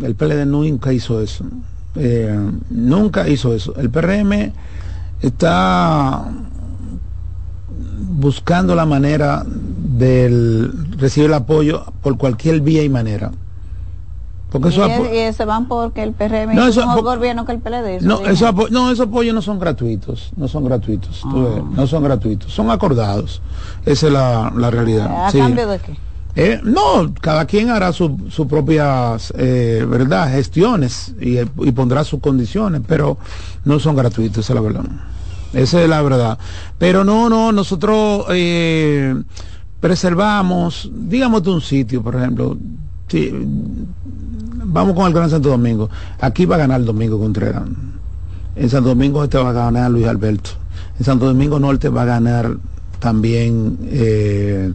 [0.02, 1.46] El PLD nunca hizo eso.
[2.72, 3.76] nunca hizo eso.
[3.76, 4.52] El PRM
[5.22, 6.26] está
[8.12, 13.32] buscando la manera de recibir el apoyo por cualquier vía y manera.
[14.51, 18.01] Porque eso y, se van porque el PRM no, es mejor gobierno que el PLD.
[18.01, 21.62] no, esos apoyos no son gratuitos, no son gratuitos, ah.
[21.74, 23.41] no son gratuitos, son acordados.
[23.86, 25.28] Esa es la, la realidad.
[25.28, 25.97] ¿A cambio de qué?
[26.36, 32.22] Eh, no, cada quien hará sus su propias eh, verdad gestiones y, y, pondrá sus
[32.22, 33.18] condiciones, pero
[33.66, 34.84] no son gratuitos, esa es la verdad.
[35.54, 36.38] Esa es la verdad.
[36.78, 39.16] Pero no, no, nosotros eh,
[39.80, 42.58] preservamos, digamos de un sitio, por ejemplo,
[44.66, 45.89] vamos con el Gran Santo Domingo.
[46.20, 47.64] Aquí va a ganar el Domingo Contreras.
[48.56, 50.52] En Santo Domingo este va a ganar Luis Alberto.
[50.99, 52.58] En Santo Domingo Norte va a ganar
[52.99, 54.74] también eh,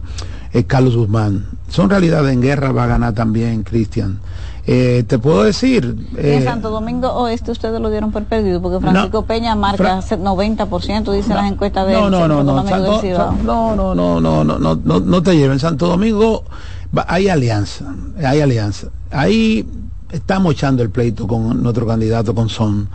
[0.67, 1.45] Carlos Guzmán.
[1.69, 4.19] Son realidades en guerra, va a ganar también Cristian.
[4.69, 5.95] Eh, te puedo decir...
[6.17, 10.17] Eh, en Santo Domingo Oeste ustedes lo dieron por perdido, porque Francisco Peña marca Fra
[10.17, 11.93] 90%, dicen las encuestas de...
[11.93, 13.01] No, no, no, no, Santo,
[13.45, 15.59] no, no, no, no, no, no, no te lleven.
[15.59, 16.43] Santo Domingo
[17.07, 17.85] hay alianza,
[18.21, 18.87] hay alianza.
[19.09, 19.65] Ahí
[20.11, 22.89] estamos echando el pleito con nuestro candidato, con Son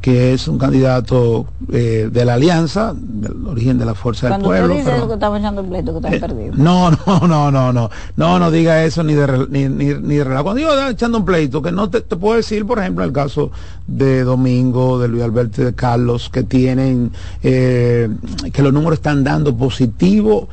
[0.00, 4.74] que es un candidato eh, de la alianza, del origen de la fuerza del pueblo.
[4.74, 6.54] Usted dice que echando el pleito, que está eh, perdido.
[6.56, 10.54] No, no, no, no, no, no, no diga eso ni de ni, ni, ni Cuando
[10.54, 13.50] digo echando un pleito, que no te, te, puedo decir, por ejemplo, el caso
[13.86, 17.10] de Domingo, de Luis Alberto de Carlos, que tienen,
[17.42, 18.08] eh,
[18.52, 20.48] que los números están dando positivo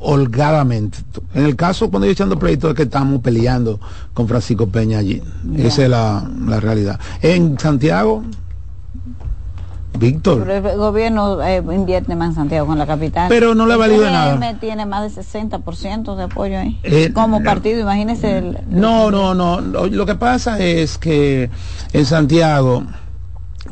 [0.00, 0.98] holgadamente.
[1.34, 3.78] En el caso, cuando yo echando pleito, es que estamos peleando
[4.12, 5.22] con Francisco Peña allí.
[5.56, 6.98] Esa es la, la realidad.
[7.22, 8.24] En Santiago,
[9.98, 10.50] Víctor.
[10.50, 13.28] el gobierno eh, invierte más en Santiago con la capital.
[13.28, 14.58] Pero no le ha valido nada.
[14.58, 16.78] tiene más de 60% de apoyo ahí.
[16.82, 18.38] Eh, Como partido, imagínese.
[18.38, 19.60] El, no, no, no.
[19.60, 21.50] Lo que pasa es que
[21.92, 22.84] en Santiago,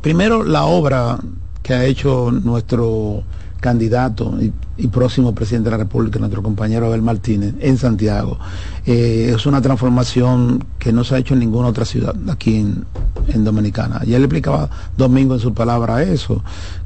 [0.00, 1.18] primero la obra
[1.62, 3.22] que ha hecho nuestro
[3.62, 4.36] candidato
[4.76, 8.36] y, próximo presidente de la República, nuestro compañero Abel Martínez, en Santiago.
[8.84, 13.44] Eh, es una transformación que no se ha hecho en ninguna otra ciudad aquí en,
[13.44, 13.98] Dominicana.
[14.00, 16.42] Ayer le explicaba Domingo en su palabra eso,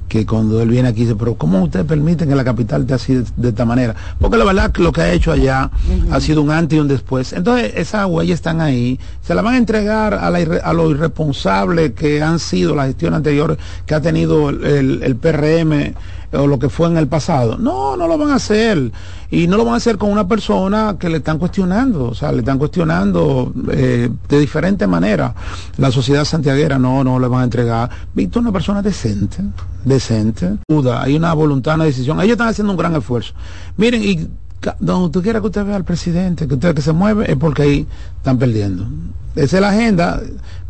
[0.08, 3.24] que cuando él viene aquí dice, pero ¿cómo ustedes permiten que la capital esté así
[3.36, 3.94] de, esta manera?
[4.20, 5.70] Porque la verdad lo que ha hecho allá
[6.10, 7.32] ha sido un antes y un después.
[7.32, 11.92] Entonces esas huellas están ahí, se la van a entregar a, la a lo irresponsable
[11.92, 15.94] que han sido la gestión anterior que ha tenido el, el PRM
[16.32, 17.56] o lo que fue en el pasado.
[17.58, 18.90] No, no lo van a hacer.
[19.30, 22.30] Y no lo van a hacer con una persona que le están cuestionando, o sea,
[22.30, 25.34] le están cuestionando eh, de diferente manera.
[25.78, 27.90] La sociedad santiaguera no, no le van a entregar.
[28.14, 29.38] Víctor una persona decente,
[29.96, 30.56] decente.
[30.98, 32.20] Hay una voluntad, una decisión.
[32.20, 33.34] Ellos están haciendo un gran esfuerzo.
[33.76, 34.28] Miren, y
[34.80, 37.62] donde tú quieras que usted vea al presidente, que usted que se mueve, es porque
[37.62, 37.86] ahí
[38.16, 38.86] están perdiendo.
[39.34, 40.20] Esa es la agenda,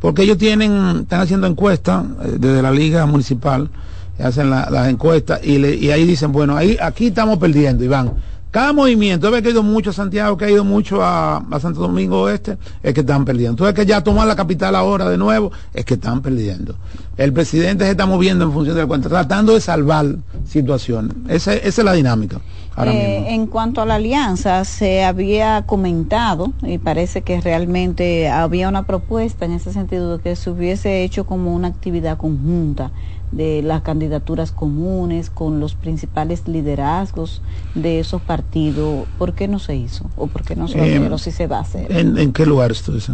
[0.00, 3.70] porque ellos tienen, están haciendo encuestas eh, desde la liga municipal
[4.18, 8.12] hacen las encuestas y, y ahí dicen, bueno, ahí aquí estamos perdiendo, Iván.
[8.56, 11.80] Cada movimiento, ve que ha ido mucho a Santiago, que ha ido mucho a, Santo
[11.80, 13.50] Domingo Oeste, es que están perdiendo.
[13.50, 16.74] Entonces que ya tomar la capital ahora de nuevo, es que están perdiendo.
[17.18, 20.06] El presidente se está moviendo en función de la cuenta, tratando de salvar
[20.46, 21.14] situaciones.
[21.28, 22.40] Esa, esa es la dinámica.
[22.78, 28.84] Eh, en cuanto a la alianza, se había comentado, y parece que realmente había una
[28.86, 32.90] propuesta en ese sentido de que se hubiese hecho como una actividad conjunta
[33.32, 37.42] de las candidaturas comunes con los principales liderazgos
[37.74, 39.06] de esos partidos.
[39.18, 40.08] ¿Por qué no se hizo?
[40.16, 41.12] ¿O por qué no se va a hacer?
[41.12, 41.86] ¿O si se va a hacer?
[41.90, 43.10] ¿En, qué lugar esto es?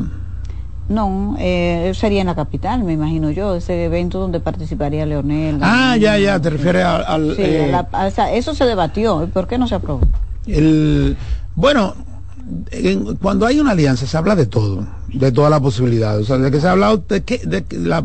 [0.89, 5.59] No, eh, sería en la capital, me imagino yo, ese evento donde participaría Leonel.
[5.63, 7.37] Ah, ya, ya, te refieres al...
[7.37, 7.73] Sí, eh,
[8.35, 10.03] eso se debatió, ¿por qué no se aprobó?
[10.47, 11.17] El,
[11.55, 11.95] bueno,
[13.21, 16.23] cuando hay una alianza se habla de todo, de todas las posibilidades.
[16.23, 18.05] O sea, de que se ha hablado, de qué, de, la,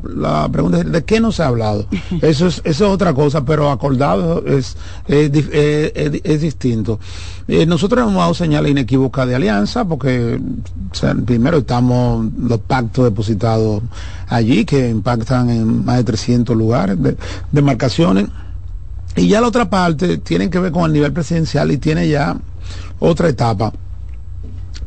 [0.50, 1.88] pregunta es, ¿de qué no se ha hablado?
[2.22, 4.76] Eso es, eso es otra cosa, pero acordado es,
[5.08, 7.00] es, distinto.
[7.48, 10.40] Eh, nosotros hemos dado señales inequívocas de alianza, porque
[11.26, 13.84] primero estamos los pactos depositados
[14.28, 17.18] allí, que impactan en más de 300 lugares de
[17.52, 18.28] demarcaciones.
[19.16, 22.38] Y ya la otra parte tiene que ver con el nivel presidencial y tiene ya
[23.00, 23.74] otra etapa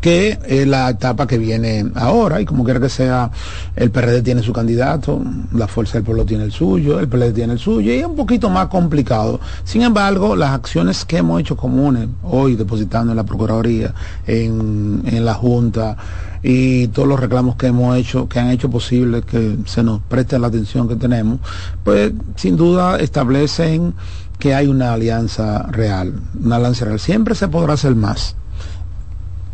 [0.00, 3.30] que la etapa que viene ahora y como quiera que sea,
[3.76, 5.22] el PRD tiene su candidato,
[5.52, 8.16] la Fuerza del Pueblo tiene el suyo, el PLD tiene el suyo y es un
[8.16, 9.40] poquito más complicado.
[9.64, 13.94] Sin embargo, las acciones que hemos hecho comunes hoy depositando en la Procuraduría,
[14.26, 15.96] en, en la Junta
[16.42, 20.38] y todos los reclamos que hemos hecho, que han hecho posible que se nos preste
[20.38, 21.40] la atención que tenemos,
[21.84, 23.94] pues sin duda establecen
[24.38, 26.98] que hay una alianza real, una alianza real.
[26.98, 28.36] Siempre se podrá hacer más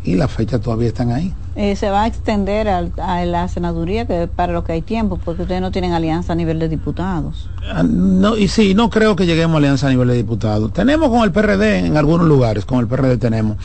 [0.07, 1.35] y las fechas todavía están ahí.
[1.57, 5.43] Eh, se va a extender a, la senaduría que para lo que hay tiempo, porque
[5.43, 7.51] ustedes no tienen alianza a nivel de diputados.
[7.69, 10.73] Ah, no, y sí, no creo que lleguemos a alianza a nivel de diputados.
[10.73, 13.57] Tenemos con el PRD en algunos lugares, con el PRD tenemos,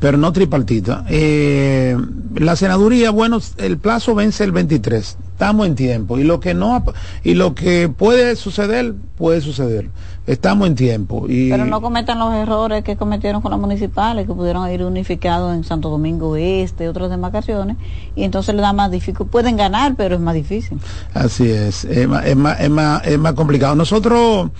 [0.00, 1.04] pero no tripartita.
[1.08, 1.96] Eh,
[2.34, 6.84] la senaduría, bueno, el plazo vence el 23, estamos en tiempo, y lo que no,
[7.22, 9.90] y lo que puede suceder, puede suceder
[10.26, 11.26] estamos en tiempo.
[11.28, 11.50] Y...
[11.50, 15.64] Pero no cometan los errores que cometieron con las municipales, que pudieron ir unificados en
[15.64, 17.76] Santo Domingo Este, otras demarcaciones,
[18.14, 19.26] y entonces le da más difícil.
[19.26, 20.78] Pueden ganar, pero es más difícil.
[21.14, 23.74] Así es, es más, es más, es más, es más complicado.
[23.74, 24.50] Nosotros,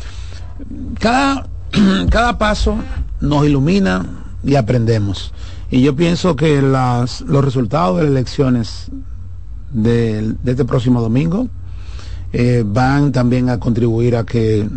[0.98, 1.46] cada,
[2.10, 2.76] cada paso
[3.20, 4.04] nos ilumina
[4.42, 5.32] y aprendemos.
[5.70, 8.90] Y yo pienso que las, los resultados de las elecciones
[9.72, 11.48] de, este próximo domingo
[12.32, 14.68] eh, van también a contribuir a que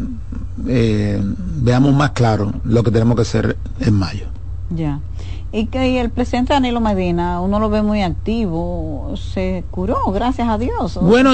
[0.67, 1.21] eh,
[1.57, 4.27] veamos más claro lo que tenemos que hacer en mayo.
[4.69, 4.99] Ya.
[5.55, 10.57] Y que el presidente Danilo Medina, uno lo ve muy activo, se curó, gracias a
[10.57, 10.97] Dios.
[10.99, 11.33] Bueno,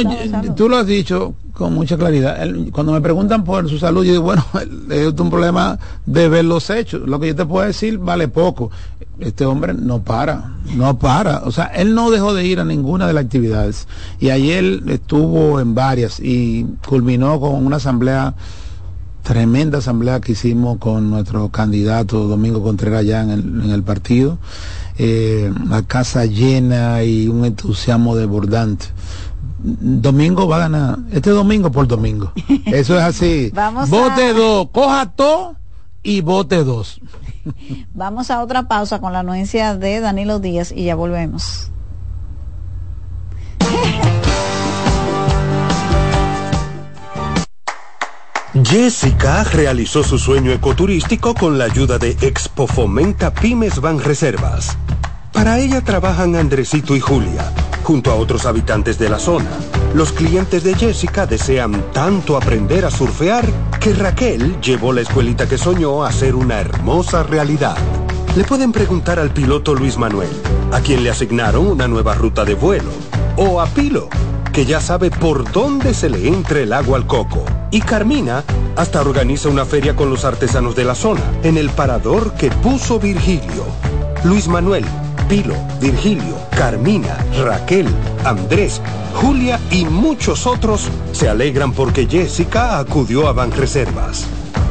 [0.58, 2.38] tú lo has dicho con mucha claridad.
[2.74, 4.44] cuando me preguntan por su salud, yo digo, bueno,
[4.90, 7.08] es un problema de ver los hechos.
[7.08, 8.72] Lo que yo te puedo decir vale poco.
[9.20, 11.40] Este hombre no para, no para.
[11.40, 13.88] O sea, él no dejó de ir a ninguna de las actividades.
[14.20, 18.34] Y ayer estuvo en varias y culminó con una asamblea
[19.30, 24.40] tremenda asamblea que hicimos con nuestro candidato Domingo Contreras allá en el, partido.
[24.98, 28.88] Eh, la casa llena y un entusiasmo desbordante.
[29.60, 30.98] Domingo va a ganar.
[31.12, 32.32] Este domingo por domingo.
[32.66, 33.54] Eso es así.
[33.88, 35.58] vote dos, coja todo
[36.02, 37.00] y vote dos.
[37.94, 41.70] Vamos a otra pausa con la anuencia de Danilo Díaz y ya volvemos.
[48.64, 54.78] Jessica realizó su sueño ecoturístico con la ayuda de Expo Fomenta Pymes Van Reservas.
[55.32, 57.52] Para ella trabajan Andresito y Julia,
[57.84, 59.50] junto a otros habitantes de la zona.
[59.94, 63.46] Los clientes de Jessica desean tanto aprender a surfear
[63.80, 67.78] que Raquel llevó la escuelita que soñó a ser una hermosa realidad.
[68.36, 70.30] Le pueden preguntar al piloto Luis Manuel,
[70.72, 72.92] a quien le asignaron una nueva ruta de vuelo,
[73.38, 74.10] o a Pilo,
[74.52, 78.44] que ya sabe por dónde se le entra el agua al coco Y Carmina
[78.76, 83.00] hasta organiza una feria con los artesanos de la zona, en el parador que puso
[83.00, 83.66] Virgilio.
[84.24, 84.86] Luis Manuel,
[85.28, 87.88] Pilo, Virgilio, Carmina, Raquel,
[88.26, 88.82] Andrés,
[89.16, 94.26] Julia y muchos otros se alegran porque Jessica acudió a Banreservas.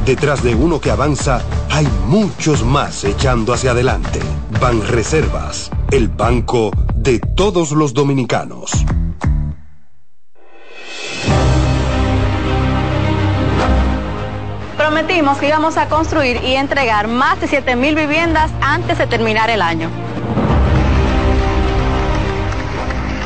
[0.05, 4.19] Detrás de uno que avanza, hay muchos más echando hacia adelante.
[4.59, 8.71] Banreservas, el banco de todos los dominicanos.
[14.91, 19.61] Prometimos que íbamos a construir y entregar más de 7.000 viviendas antes de terminar el
[19.61, 19.87] año.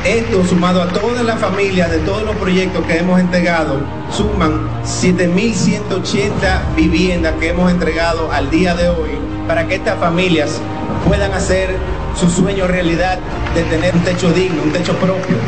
[0.04, 3.80] Esto sumado a todas las familias de todos los proyectos que hemos entregado,
[4.12, 9.12] suman 7.180 viviendas que hemos entregado al día de hoy
[9.48, 10.60] para que estas familias
[11.08, 11.74] puedan hacer
[12.14, 13.18] su sueño realidad
[13.54, 15.38] de tener un techo digno, un techo propio.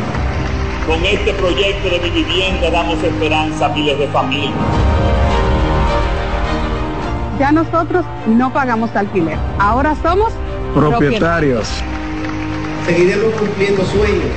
[0.87, 4.55] Con este proyecto de mi vivienda damos esperanza a miles de familias.
[7.39, 10.33] Ya nosotros no pagamos alquiler, ahora somos
[10.73, 11.67] Propietarios.
[12.85, 14.31] Seguiremos cumpliendo sueños,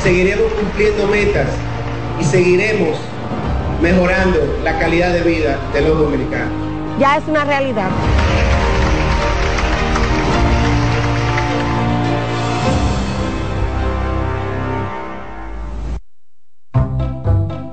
[0.00, 1.48] seguiremos cumpliendo metas
[2.20, 2.98] y seguiremos
[3.82, 6.52] mejorando la calidad de vida de los dominicanos.
[6.98, 7.88] Ya es una realidad.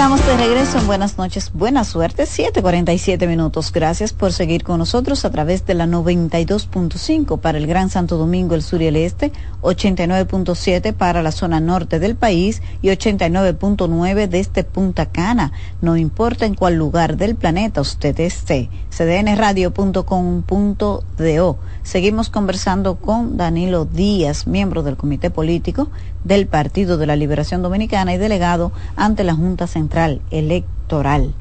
[0.00, 3.70] Estamos de regreso en Buenas noches, buena suerte, 7:47 minutos.
[3.70, 8.54] Gracias por seguir con nosotros a través de la 92.5 para el Gran Santo Domingo,
[8.54, 9.30] el sur y el este,
[9.60, 15.52] 89.7 para la zona norte del país y 89.9 desde Punta Cana.
[15.82, 18.70] No importa en cuál lugar del planeta usted esté.
[18.88, 21.58] cdnradio.com.do.
[21.82, 25.90] Seguimos conversando con Danilo Díaz, miembro del Comité Político
[26.24, 31.32] del Partido de la Liberación Dominicana y delegado ante la Junta Central Electoral.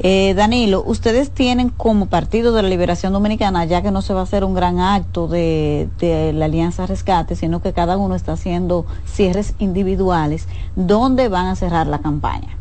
[0.00, 4.20] Eh, Danilo, ustedes tienen como Partido de la Liberación Dominicana, ya que no se va
[4.20, 5.88] a hacer un gran acto de,
[6.34, 11.88] la Alianza Rescate, sino que cada uno está haciendo cierres individuales, ¿dónde van a cerrar
[11.88, 12.56] la campaña?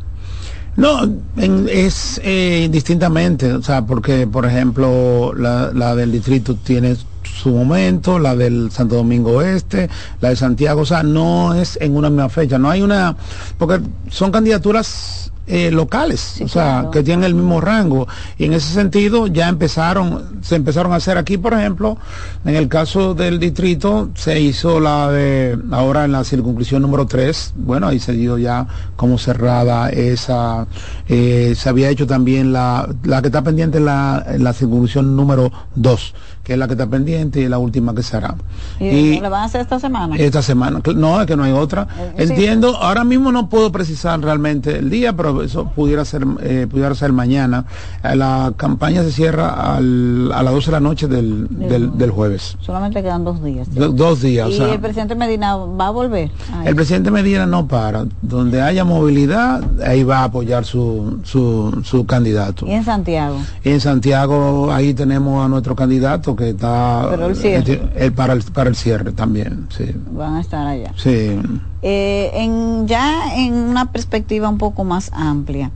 [0.75, 1.03] No,
[1.37, 6.95] en- es eh, indistintamente, o sea, porque, por ejemplo, la, la del distrito tiene
[7.37, 9.89] su momento, la del Santo Domingo Oeste,
[10.21, 13.15] la de Santiago, o sea, no es en una misma fecha, no hay una,
[13.57, 13.79] porque
[14.09, 16.91] son candidaturas eh, locales, o sea, claro.
[16.91, 18.05] que tienen el mismo rango,
[18.37, 21.97] y en ese sentido ya empezaron, se empezaron a hacer aquí, por ejemplo,
[22.43, 27.53] en el caso del distrito, se hizo la de, ahora en la circunscripción número 3,
[27.55, 28.67] bueno, ahí se dio ya
[28.97, 30.67] como cerrada esa,
[31.07, 35.15] eh, se había hecho también la, la que está pendiente en la, en la circunscripción
[35.15, 36.13] número 2,
[36.47, 38.35] que es la que está pendiente y la última que se hará.
[38.79, 40.15] ¿Y, le van a hacer esta semana?
[40.15, 41.89] Esta semana, no, es que no hay otra.
[42.15, 42.31] Eh, sí.
[42.31, 46.95] Entiendo, ahora mismo no puedo precisar realmente el día, pero eso pudiera ser, eh, pudiera
[46.95, 47.65] ser mañana.
[48.01, 52.11] Eh, La campaña se cierra al- a las 12 de la noche del, del, del
[52.11, 52.55] jueves.
[52.61, 53.67] Solamente quedan dos días.
[53.75, 56.31] Do- dos días, o ¿Y sea, el presidente Medina va a volver?
[56.63, 58.05] El presidente Medina no para.
[58.21, 62.65] Donde haya movilidad, ahí va a apoyar su, su, su candidato.
[62.65, 63.35] ¿Y en Santiago?
[63.65, 68.11] Y en Santiago ahí tenemos a nuestro candidato que está Pero el cierre.
[68.15, 69.85] para el para el cierre también, sí.
[70.11, 70.93] Van a estar allá.
[70.95, 71.37] Sí.
[71.81, 75.71] Eh, en, ya en una perspectiva un poco más amplia,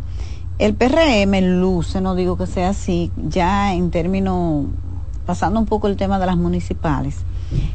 [0.59, 4.65] el PRM luce, no digo que sea así, ya en términos,
[5.25, 7.17] pasando un poco el tema de las municipales,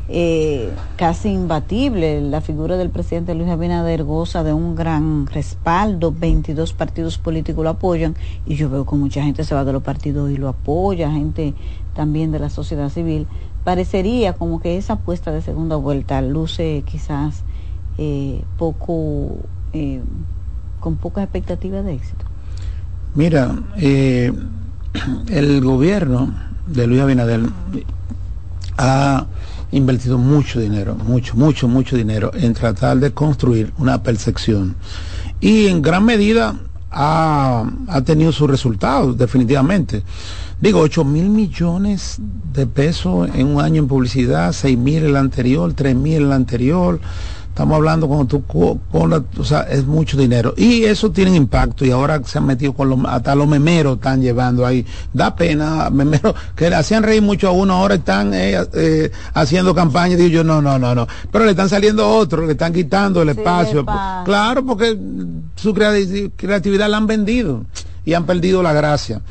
[0.08, 2.20] eh, casi imbatible.
[2.20, 7.70] La figura del presidente Luis Abinader goza de un gran respaldo, 22 partidos políticos lo
[7.70, 8.14] apoyan
[8.46, 11.54] y yo veo que mucha gente se va de los partidos y lo apoya, gente
[11.96, 13.26] también de la sociedad civil.
[13.64, 17.42] Parecería como que esa apuesta de segunda vuelta luce quizás
[17.98, 19.38] eh, poco,
[19.72, 20.00] eh,
[20.78, 22.24] con pocas expectativas de éxito.
[23.14, 24.32] Mira, eh,
[25.28, 26.32] el gobierno
[26.66, 27.40] de Luis Abinader
[28.78, 29.26] ha
[29.72, 34.76] invertido mucho dinero, mucho, mucho, mucho dinero en tratar de construir una percepción.
[35.40, 36.54] Y en gran medida
[36.96, 40.02] ha, ha tenido sus resultados, definitivamente.
[40.58, 42.18] Digo, 8 mil millones
[42.54, 46.98] de pesos en un año en publicidad, 6 mil el anterior, 3 mil el anterior.
[47.56, 50.52] Estamos hablando cuando tú co- con la- o sea, es mucho dinero.
[50.58, 54.20] Y eso tiene impacto y ahora se han metido con los, hasta los memeros están
[54.20, 54.84] llevando ahí.
[55.14, 59.74] Da pena, memeros que le hacían reír mucho a uno, ahora están eh, eh, haciendo
[59.74, 61.06] campaña digo yo, no, no, no, no.
[61.32, 63.86] Pero le están saliendo otros, le están quitando el espacio.
[64.26, 64.94] Claro, porque
[65.54, 67.64] su creati- creatividad la han vendido
[68.04, 69.22] y han perdido la gracia.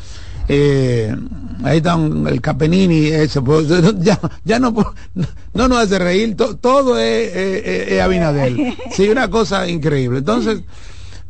[0.48, 1.16] Eh,
[1.64, 3.68] ahí está el Capenini, ese, pues,
[4.00, 4.74] ya, ya no,
[5.54, 8.56] no nos hace reír, to- todo es, es- Abinader.
[8.92, 10.20] Sí, una cosa increíble.
[10.20, 10.62] Entonces,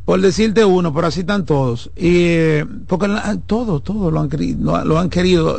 [0.04, 1.90] por decirte uno, pero así están todos.
[1.96, 3.08] Y, eh, porque
[3.46, 4.28] todos, todos lo han,
[4.60, 5.58] lo, lo han querido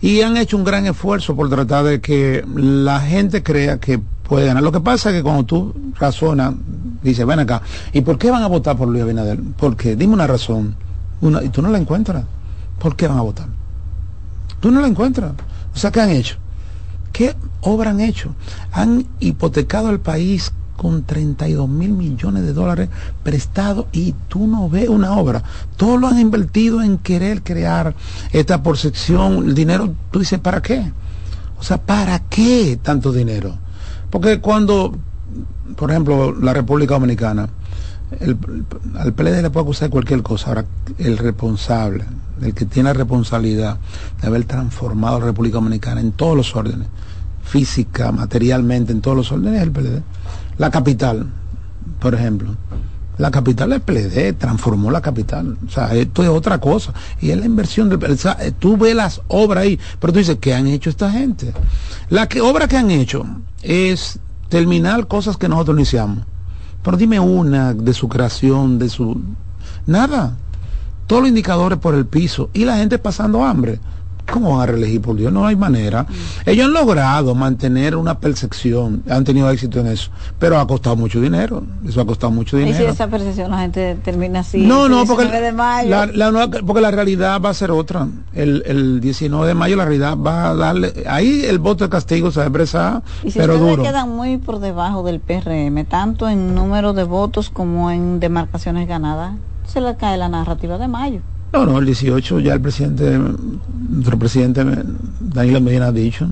[0.00, 4.46] y han hecho un gran esfuerzo por tratar de que la gente crea que puede
[4.46, 4.62] ganar.
[4.62, 6.54] Lo que pasa es que cuando tú razonas,
[7.02, 7.60] dices, ven acá,
[7.92, 9.38] ¿y por qué van a votar por Luis Abinader?
[9.58, 10.74] Porque, dime una razón,
[11.20, 12.24] una, y tú no la encuentras.
[12.78, 13.48] ¿Por qué van a votar?
[14.60, 15.32] Tú no la encuentras.
[15.74, 16.36] O sea, ¿qué han hecho?
[17.12, 18.34] ¿Qué obra han hecho?
[18.72, 22.88] Han hipotecado el país con 32 mil millones de dólares
[23.22, 25.42] prestados y tú no ves una obra.
[25.76, 27.94] Todo lo han invertido en querer crear
[28.32, 29.48] esta percepción.
[29.48, 30.92] El dinero, tú dices, ¿para qué?
[31.58, 33.56] O sea, ¿para qué tanto dinero?
[34.10, 34.96] Porque cuando,
[35.76, 37.48] por ejemplo, la República Dominicana,
[38.20, 38.36] el,
[38.98, 40.48] al PLD le puede acusar cualquier cosa.
[40.48, 40.64] Ahora,
[40.98, 42.04] el responsable,
[42.42, 43.78] el que tiene la responsabilidad
[44.20, 46.88] de haber transformado la República Dominicana en todos los órdenes,
[47.42, 50.02] física, materialmente, en todos los órdenes, es el PLD.
[50.58, 51.26] La capital,
[52.00, 52.56] por ejemplo.
[53.16, 55.56] La capital del PLD transformó la capital.
[55.66, 56.92] O sea, esto es otra cosa.
[57.20, 58.02] Y es la inversión del.
[58.10, 61.52] O sea, tú ves las obras ahí, pero tú dices, ¿qué han hecho esta gente?
[62.10, 63.24] La obra que han hecho
[63.62, 66.26] es terminar cosas que nosotros iniciamos.
[66.84, 69.20] Pero dime una de su creación, de su...
[69.86, 70.36] Nada.
[71.06, 73.80] Todos los indicadores por el piso y la gente pasando hambre.
[74.32, 75.30] ¿Cómo van a reelegir por Dios?
[75.32, 76.06] No hay manera.
[76.46, 81.20] Ellos han logrado mantener una percepción, han tenido éxito en eso, pero ha costado mucho
[81.20, 81.62] dinero.
[81.86, 82.90] Eso ha costado mucho Y si dinero.
[82.90, 84.66] esa percepción la gente termina así.
[84.66, 85.90] No, no, porque 19 de mayo.
[85.90, 88.08] la, la nueva- porque la realidad va a ser otra.
[88.32, 91.04] El, el 19 de mayo la realidad va a darle...
[91.06, 93.82] Ahí el voto de castigo se va a expresar, Y si pero duro.
[93.82, 99.34] quedan muy por debajo del PRM, tanto en número de votos como en demarcaciones ganadas,
[99.66, 101.20] se le cae la narrativa de mayo.
[101.54, 103.16] No, no, el 18 ya el presidente,
[103.88, 104.64] nuestro presidente
[105.20, 106.28] Danilo Medina ha dicho,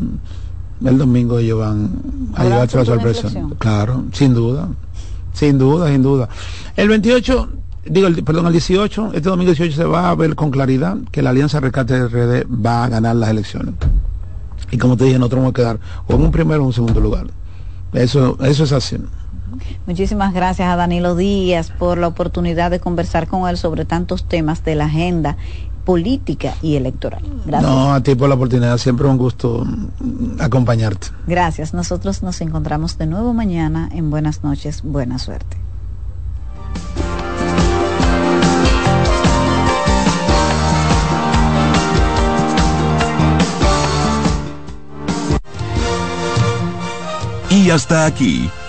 [0.84, 1.92] el domingo ellos van
[2.34, 3.28] a ¿Habrá llevarse la sorpresa.
[3.58, 4.68] Claro, sin duda,
[5.32, 6.28] sin duda, sin duda.
[6.74, 7.48] El 28,
[7.86, 11.22] digo, el, perdón, el 18, este domingo 18 se va a ver con claridad que
[11.22, 13.76] la Alianza Rescate RD va a ganar las elecciones.
[14.72, 16.72] Y como te dije, nosotros vamos a quedar o en un primero o en un
[16.72, 17.28] segundo lugar.
[17.92, 18.96] Eso, eso es así.
[19.86, 24.64] Muchísimas gracias a Danilo Díaz por la oportunidad de conversar con él sobre tantos temas
[24.64, 25.36] de la agenda
[25.84, 27.22] política y electoral.
[27.44, 27.70] Gracias.
[27.70, 29.66] No, a ti por la oportunidad, siempre un gusto
[30.38, 31.08] acompañarte.
[31.26, 31.74] Gracias.
[31.74, 35.56] Nosotros nos encontramos de nuevo mañana en Buenas noches, buena suerte.
[47.50, 48.48] Y hasta aquí,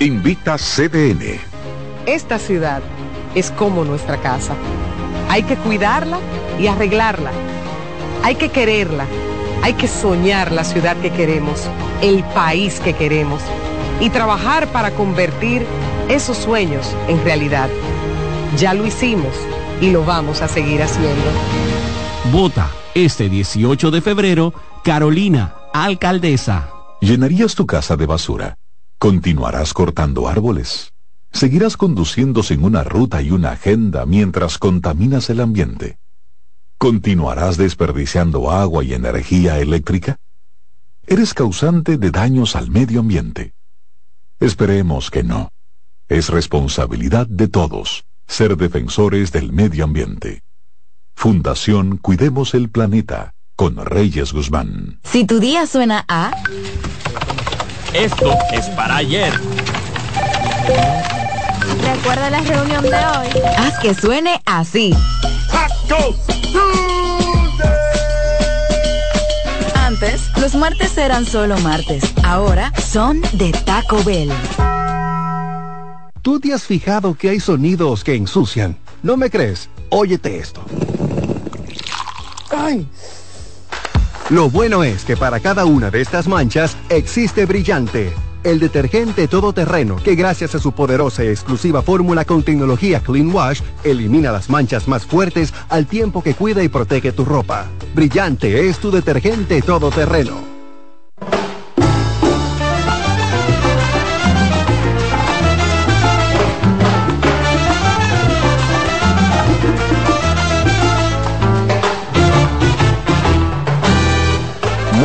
[0.00, 1.38] Invita CDN.
[2.06, 2.80] Esta ciudad
[3.34, 4.54] es como nuestra casa.
[5.28, 6.20] Hay que cuidarla
[6.58, 7.32] y arreglarla.
[8.22, 9.04] Hay que quererla.
[9.62, 11.68] Hay que soñar la ciudad que queremos,
[12.00, 13.42] el país que queremos
[14.00, 15.66] y trabajar para convertir
[16.08, 17.68] esos sueños en realidad.
[18.54, 19.34] Ya lo hicimos
[19.80, 21.30] y lo vamos a seguir haciendo.
[22.32, 26.70] Vota este 18 de febrero, Carolina, alcaldesa.
[27.00, 28.56] ¿Llenarías tu casa de basura?
[28.98, 30.94] ¿Continuarás cortando árboles?
[31.32, 35.98] ¿Seguirás conduciendo sin una ruta y una agenda mientras contaminas el ambiente?
[36.78, 40.16] ¿Continuarás desperdiciando agua y energía eléctrica?
[41.06, 43.52] Eres causante de daños al medio ambiente.
[44.40, 45.50] Esperemos que no.
[46.08, 50.42] Es responsabilidad de todos ser defensores del medio ambiente.
[51.14, 55.00] Fundación Cuidemos el Planeta con Reyes Guzmán.
[55.04, 56.32] Si tu día suena a...
[57.94, 59.32] Esto es para ayer.
[61.82, 63.28] Recuerda la reunión de hoy.
[63.56, 64.94] Haz que suene así.
[69.74, 72.04] Antes, los martes eran solo martes.
[72.22, 74.30] Ahora son de Taco Bell.
[76.26, 78.76] ¿Tú te has fijado que hay sonidos que ensucian?
[79.04, 79.70] ¿No me crees?
[79.90, 80.60] Óyete esto.
[82.50, 82.84] ¡Ay!
[84.30, 88.12] Lo bueno es que para cada una de estas manchas existe Brillante,
[88.42, 93.60] el detergente todoterreno que gracias a su poderosa y exclusiva fórmula con tecnología Clean Wash
[93.84, 97.66] elimina las manchas más fuertes al tiempo que cuida y protege tu ropa.
[97.94, 100.55] Brillante es tu detergente todoterreno.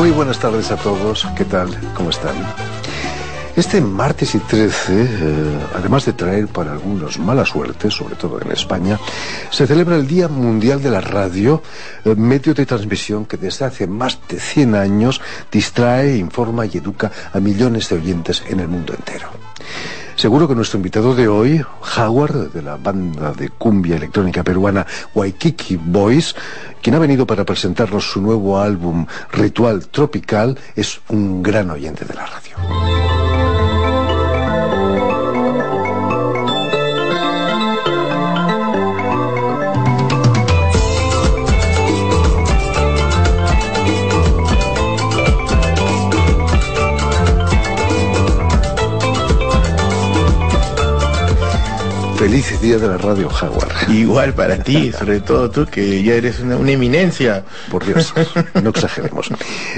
[0.01, 1.69] Muy buenas tardes a todos, ¿qué tal?
[1.93, 2.33] ¿Cómo están?
[3.55, 8.51] Este martes y 13, eh, además de traer para algunos mala suerte, sobre todo en
[8.51, 8.99] España,
[9.51, 11.61] se celebra el Día Mundial de la Radio,
[12.03, 15.21] eh, medio de transmisión que desde hace más de 100 años
[15.51, 19.50] distrae, informa y educa a millones de oyentes en el mundo entero.
[20.21, 21.65] Seguro que nuestro invitado de hoy,
[21.97, 26.35] Howard, de la banda de cumbia electrónica peruana Waikiki Boys,
[26.79, 32.13] quien ha venido para presentarnos su nuevo álbum Ritual Tropical, es un gran oyente de
[32.13, 33.00] la radio.
[52.21, 53.89] Feliz día de la radio, Howard.
[53.89, 57.43] Igual para ti, sobre todo tú, que ya eres una, una eminencia.
[57.71, 58.13] Por Dios,
[58.61, 59.31] no exageremos.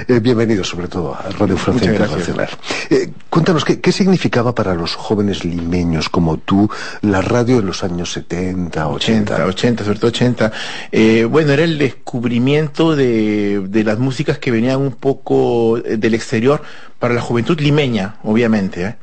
[0.09, 1.89] Eh, bienvenido, sobre todo, a Radio Francia.
[1.89, 2.49] Internacional.
[2.89, 6.69] Eh, cuéntanos, ¿qué, ¿qué significaba para los jóvenes limeños como tú
[6.99, 9.35] la radio en los años 70, 80?
[9.35, 10.51] 80, 80, sobre todo 80.
[10.91, 16.13] Eh, bueno, era el descubrimiento de, de las músicas que venían un poco eh, del
[16.13, 16.61] exterior
[17.03, 18.85] para la juventud limeña, obviamente.
[18.85, 18.95] ¿eh?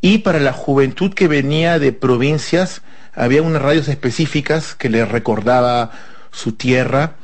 [0.00, 2.82] Y para la juventud que venía de provincias,
[3.14, 5.92] había unas radios específicas que les recordaba
[6.32, 7.14] su tierra.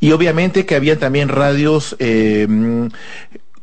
[0.00, 2.48] Y obviamente que había también radios eh,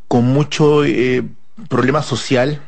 [0.08, 1.24] con mucho eh,
[1.68, 2.62] problema social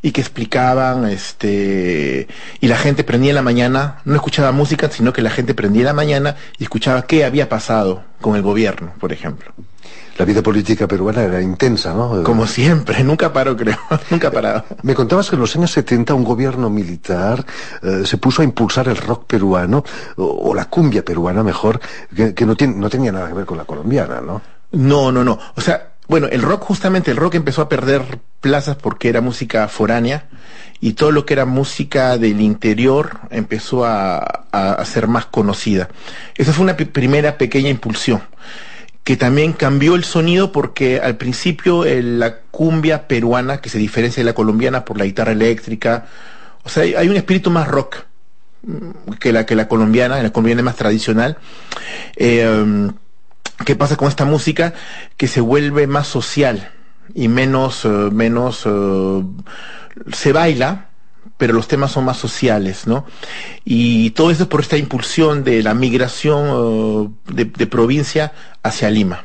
[0.00, 2.28] y que explicaban, este,
[2.60, 5.82] y la gente prendía en la mañana, no escuchaba música, sino que la gente prendía
[5.82, 9.52] en la mañana y escuchaba qué había pasado con el gobierno, por ejemplo.
[10.18, 12.22] La vida política peruana era intensa, ¿no?
[12.22, 13.76] Como siempre, nunca paró, creo,
[14.10, 14.64] nunca ha parado.
[14.82, 17.44] Me contabas que en los años 70 un gobierno militar
[17.82, 19.84] eh, se puso a impulsar el rock peruano,
[20.16, 21.80] o, o la cumbia peruana mejor,
[22.14, 24.40] que, que no, tiene, no tenía nada que ver con la colombiana, ¿no?
[24.72, 25.38] No, no, no.
[25.54, 29.68] O sea, bueno, el rock justamente, el rock empezó a perder plazas porque era música
[29.68, 30.28] foránea
[30.80, 35.88] y todo lo que era música del interior empezó a, a, a ser más conocida.
[36.36, 38.22] Esa fue una primera pequeña impulsión
[39.06, 44.24] que también cambió el sonido porque al principio la cumbia peruana, que se diferencia de
[44.24, 46.06] la colombiana por la guitarra eléctrica,
[46.64, 47.98] o sea, hay, un espíritu más rock
[48.64, 51.38] mm, que la, que la colombiana, la colombiana es más tradicional.
[52.16, 52.90] Eh,
[53.64, 54.74] ¿Qué pasa con esta música?
[55.16, 56.72] Que se vuelve más social,
[57.14, 59.22] y menos, eh, menos eh,
[60.12, 60.85] se baila,
[61.38, 63.04] pero los temas son más sociales, ¿no?
[63.64, 68.32] Y todo eso es por esta impulsión de la migración eh, de, de provincia
[68.62, 69.24] hacia Lima.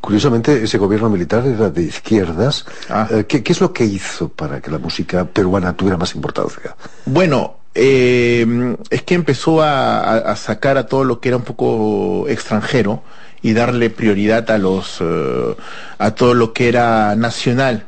[0.00, 2.64] Curiosamente, ese gobierno militar era de izquierdas.
[3.10, 6.76] Eh, ¿qué, qué es lo que hizo para que la música peruana tuviera más importancia?
[7.06, 11.42] Bueno, eh, es que empezó a, a- a sacar a todo lo que era un
[11.42, 13.02] poco extranjero
[13.42, 15.56] y darle prioridad a los eh,
[15.98, 17.86] a todo lo que era nacional.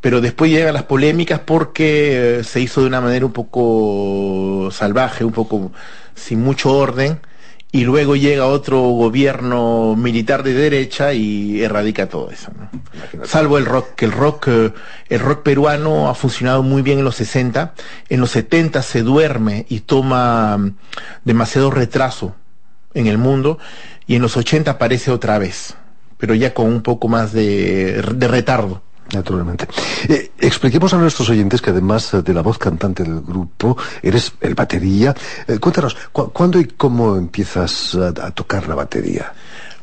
[0.00, 5.24] Pero después llegan las polémicas porque eh, se hizo de una manera un poco salvaje,
[5.24, 5.72] un poco
[6.14, 7.20] sin mucho orden,
[7.72, 12.50] y luego llega otro gobierno militar de derecha y erradica todo eso.
[12.56, 13.26] ¿no?
[13.26, 14.72] Salvo el rock, que el rock, eh,
[15.08, 17.74] el rock peruano ha funcionado muy bien en los 60,
[18.08, 20.76] en los 70 se duerme y toma mm,
[21.24, 22.34] demasiado retraso
[22.94, 23.58] en el mundo,
[24.06, 25.74] y en los 80 aparece otra vez,
[26.16, 28.82] pero ya con un poco más de, de retardo.
[29.12, 29.68] Naturalmente.
[30.08, 34.32] Eh, expliquemos a nuestros oyentes que además eh, de la voz cantante del grupo, eres
[34.40, 35.14] el batería.
[35.46, 39.32] Eh, cuéntanos, ¿cu- ¿cuándo y cómo empiezas a, tocar la batería?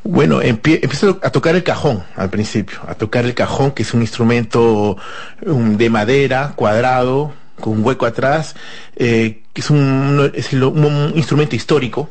[0.03, 3.93] Bueno, empie- empiezo a tocar el cajón al principio, a tocar el cajón, que es
[3.93, 4.97] un instrumento
[5.45, 8.55] um, de madera, cuadrado, con un hueco atrás,
[8.97, 10.32] que es, un,
[11.15, 12.09] instrumento histórico.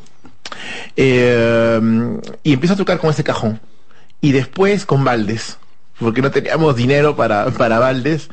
[0.95, 3.59] Y empiezo a tocar con ese cajón.
[4.21, 5.57] Y después con baldes,
[5.99, 8.29] porque no teníamos dinero para, para baldes.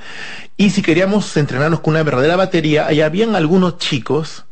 [0.56, 4.44] Y si queríamos entrenarnos con una verdadera batería, ahí habían algunos chicos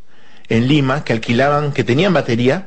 [0.48, 2.66] en Lima que alquilaban, que tenían batería,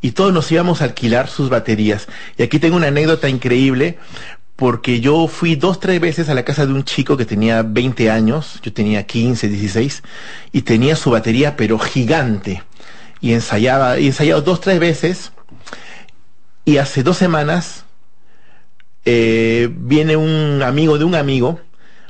[0.00, 2.08] y todos nos íbamos a alquilar sus baterías.
[2.36, 3.98] Y aquí tengo una anécdota increíble,
[4.56, 8.10] porque yo fui dos, tres veces a la casa de un chico que tenía 20
[8.10, 10.02] años, yo tenía 15, 16,
[10.52, 12.62] y tenía su batería pero gigante.
[13.20, 15.32] Y ensayaba, y ensayado dos, tres veces,
[16.66, 17.83] y hace dos semanas
[19.04, 21.60] eh, viene un amigo de un amigo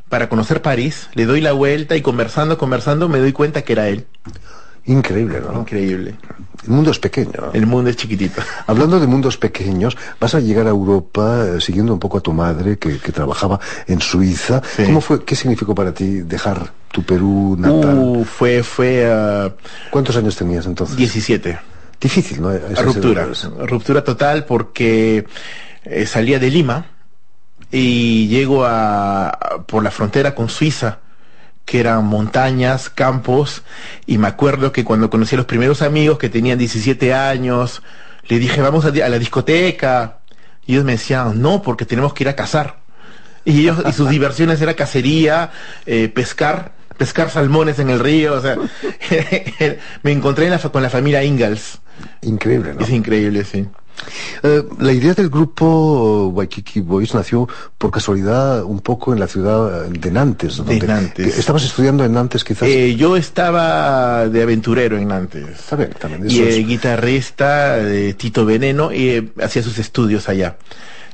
[0.09, 3.89] para conocer París, le doy la vuelta y conversando, conversando, me doy cuenta que era
[3.89, 4.07] él.
[4.87, 5.61] Increíble, ¿no?
[5.61, 6.15] Increíble.
[6.63, 7.33] El mundo es pequeño.
[7.55, 8.43] El mundo es chiquitito.
[8.67, 12.33] Hablando de mundos pequeños, vas a llegar a Europa eh, siguiendo un poco a tu
[12.33, 14.61] madre que, que trabajaba en Suiza.
[14.85, 17.99] ¿Cómo fue, qué significó para ti dejar tu Perú natal?
[17.99, 19.11] Uh, fue, fue...
[19.11, 19.53] ah,
[19.91, 20.97] ¿Cuántos años tenías entonces?
[20.97, 21.59] 17.
[22.01, 22.53] Difícil, ¿no?
[22.53, 23.49] Esas ruptura, edades.
[23.67, 25.25] ruptura total porque
[25.85, 26.87] eh, salía de Lima
[27.71, 30.99] y llego a, por la frontera con Suiza,
[31.65, 33.63] que eran montañas, campos,
[34.07, 37.83] y me acuerdo que cuando conocí a los primeros amigos que tenían 17 años,
[38.29, 40.19] le dije, vamos a, la discoteca,
[40.67, 42.81] y ellos me decían, no, porque tenemos que ir a cazar.
[43.45, 45.51] Y ellos, y sus diversiones era cacería,
[45.87, 48.57] eh, pescar, pescar salmones en el río, o sea,
[50.03, 51.79] me encontré en la fa- con la familia Ingalls.
[52.23, 52.81] Increíble, ¿no?
[52.81, 53.67] Es increíble, sí.
[54.43, 59.87] Eh, la idea del grupo Waikiki Boys nació por casualidad un poco en la ciudad
[59.87, 60.59] de Nantes.
[60.59, 61.39] De donde- Nantes.
[61.39, 62.69] ¿Estabas estudiando en Nantes quizás?
[62.69, 65.45] Eh, yo estaba de aventurero en Nantes.
[66.29, 70.57] Y es- eh, guitarrista de Tito Veneno eh, hacía sus estudios allá.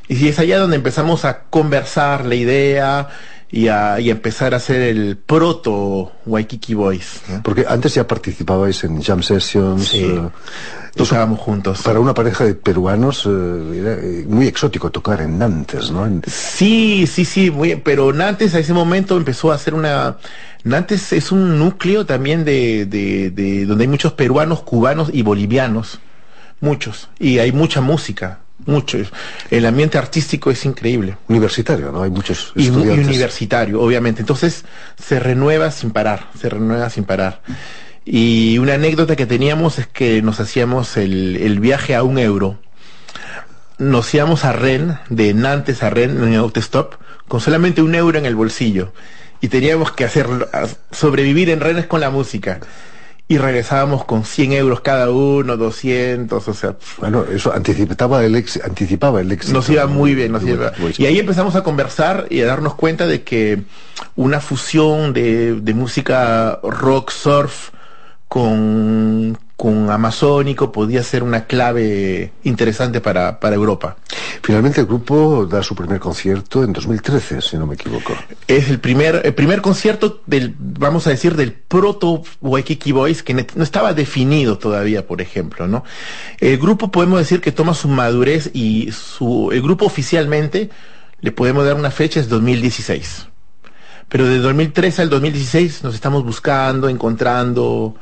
[0.09, 3.09] Y es allá donde empezamos a conversar la idea
[3.53, 7.21] y a, y a empezar a hacer el proto Waikiki Boys.
[7.29, 7.43] ¿no?
[7.43, 9.89] Porque antes ya participabais en jam sessions.
[9.89, 10.05] Sí.
[10.05, 10.29] eh,
[10.95, 11.83] Tocábamos juntos.
[11.83, 16.05] Para una pareja de peruanos eh, era eh, muy exótico tocar en Nantes, ¿no?
[16.05, 20.17] En- Sí, sí, sí, muy, pero Nantes a ese momento empezó a hacer una...
[20.65, 26.01] Nantes es un núcleo también de, de, de donde hay muchos peruanos, cubanos y bolivianos,
[26.61, 29.09] muchos, y hay mucha música, muchos.
[29.51, 31.17] El ambiente artístico es increíble.
[31.29, 32.03] universitario, ¿no?
[32.03, 34.21] Hay muchos Y, universitario, obviamente.
[34.21, 34.65] Entonces
[35.03, 37.43] se renueva sin parar, se renueva sin parar.
[38.05, 42.59] Y una anécdota que teníamos es que nos hacíamos el, el viaje a un euro.
[43.79, 46.95] Nos íbamos a Rennes, de Nantes a Rennes en autostop,
[47.29, 48.93] con solamente un euro en el bolsillo.
[49.41, 50.27] Y teníamos que hacer,
[50.91, 52.61] sobrevivir en Rennes con la música.
[53.31, 58.61] Y regresábamos con 100 euros cada uno, 200, o sea, Bueno, eso anticipaba el, ex-
[58.65, 59.55] anticipaba el éxito.
[59.55, 60.73] nos iba muy bien, nos de iba.
[60.81, 60.99] Boys.
[60.99, 63.63] Y ahí empezamos a conversar y a darnos cuenta de que
[64.17, 67.69] una fusión de, de música rock, surf
[68.27, 73.99] con, con amazónico podía ser una clave interesante para, para Europa.
[74.43, 78.15] Finalmente el grupo da su primer concierto en 2013, si no me equivoco.
[78.49, 83.35] Es el primer, el primer concierto del, vamos a decir, del proto Waikiki Boys, que
[83.35, 85.85] no estaba definido todavía, por ejemplo, ¿no?
[86.39, 90.71] El grupo podemos decir que toma su madurez y su, el grupo oficialmente
[91.21, 93.27] le podemos dar una fecha, es 2016.
[94.09, 97.95] Pero de 2013 al 2016 nos estamos buscando, encontrando,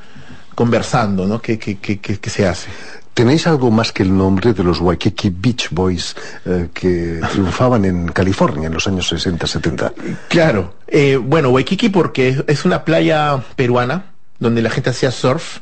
[0.59, 1.41] conversando, ¿no?
[1.41, 2.69] ¿Qué, qué, qué, qué- se hace?
[3.15, 8.09] tenéis algo más que el nombre de los Waikiki Beach Boys eh, que triunfaban en
[8.09, 9.93] California en los años 60-70.
[10.29, 15.59] Claro, eh, bueno, Waikiki porque es una playa peruana donde la gente hacía surf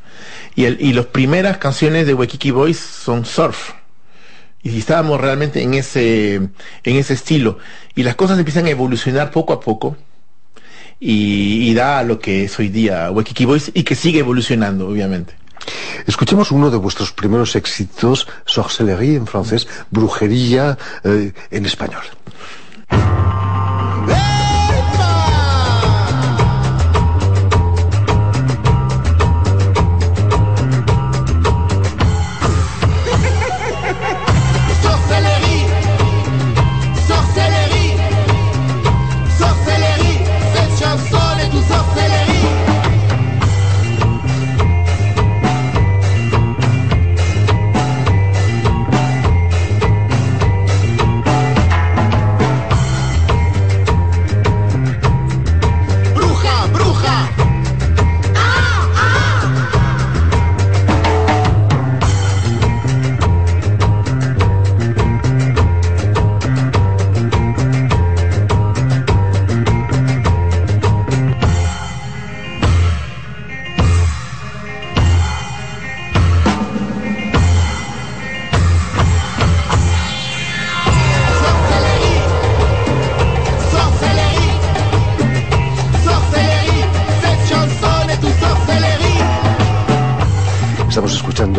[0.55, 3.72] y, el, y las primeras canciones de Waikiki Boys son surf
[4.62, 7.59] y estábamos realmente en ese en ese estilo
[7.94, 9.97] y las cosas empiezan a evolucionar poco a poco
[11.01, 15.34] y, y da lo que es hoy día Waikiki Boys y que sigue evolucionando obviamente
[16.07, 22.05] Escuchemos uno de vuestros primeros éxitos, sorcellerie en francés, brujería eh, en español.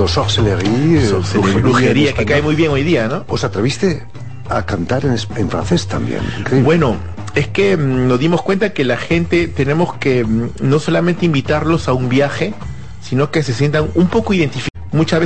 [0.07, 1.01] Sorcellerie,
[1.61, 3.25] brujería, que cae muy bien hoy día, ¿no?
[3.27, 4.05] ¿Os atreviste
[4.49, 6.21] a cantar en, en francés también?
[6.39, 6.65] Increíble.
[6.65, 6.95] Bueno,
[7.35, 11.87] es que mm, nos dimos cuenta que la gente tenemos que mm, no solamente invitarlos
[11.87, 12.53] a un viaje,
[13.01, 14.71] sino que se sientan un poco identificados.
[14.91, 15.25] Muchas veces